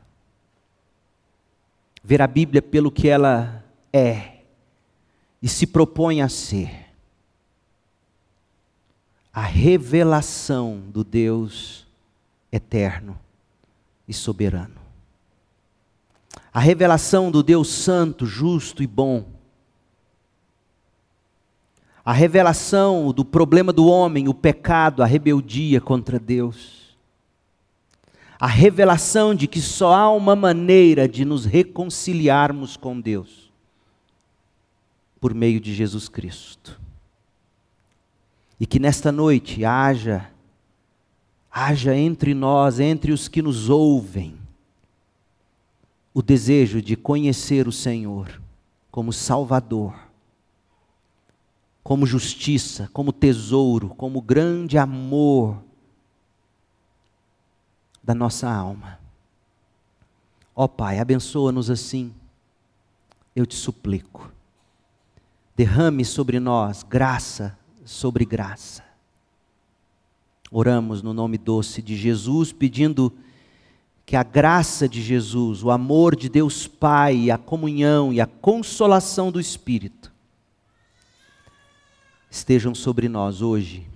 [2.03, 4.39] Ver a Bíblia pelo que ela é
[5.41, 6.84] e se propõe a ser.
[9.35, 11.85] A revelação do Deus
[12.51, 13.19] eterno
[14.07, 14.79] e soberano.
[16.51, 19.35] A revelação do Deus santo, justo e bom
[22.05, 26.95] a revelação do problema do homem, o pecado, a rebeldia contra Deus.
[28.39, 33.51] A revelação de que só há uma maneira de nos reconciliarmos com Deus
[35.19, 36.79] por meio de Jesus Cristo.
[38.59, 40.31] E que nesta noite haja
[41.51, 44.37] haja entre nós, entre os que nos ouvem,
[46.13, 48.41] o desejo de conhecer o Senhor
[48.91, 50.05] como Salvador
[51.85, 55.61] como justiça, como tesouro, como grande amor
[58.03, 58.99] da nossa alma.
[60.55, 62.11] Ó oh, Pai, abençoa-nos assim,
[63.35, 64.31] eu te suplico.
[65.55, 67.55] Derrame sobre nós graça
[67.85, 68.83] sobre graça.
[70.51, 73.13] Oramos no nome doce de Jesus, pedindo
[74.05, 79.31] que a graça de Jesus, o amor de Deus Pai, a comunhão e a consolação
[79.31, 80.11] do Espírito
[82.29, 83.87] estejam sobre nós hoje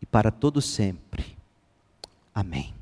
[0.00, 1.36] e para todo sempre.
[2.34, 2.75] Amém.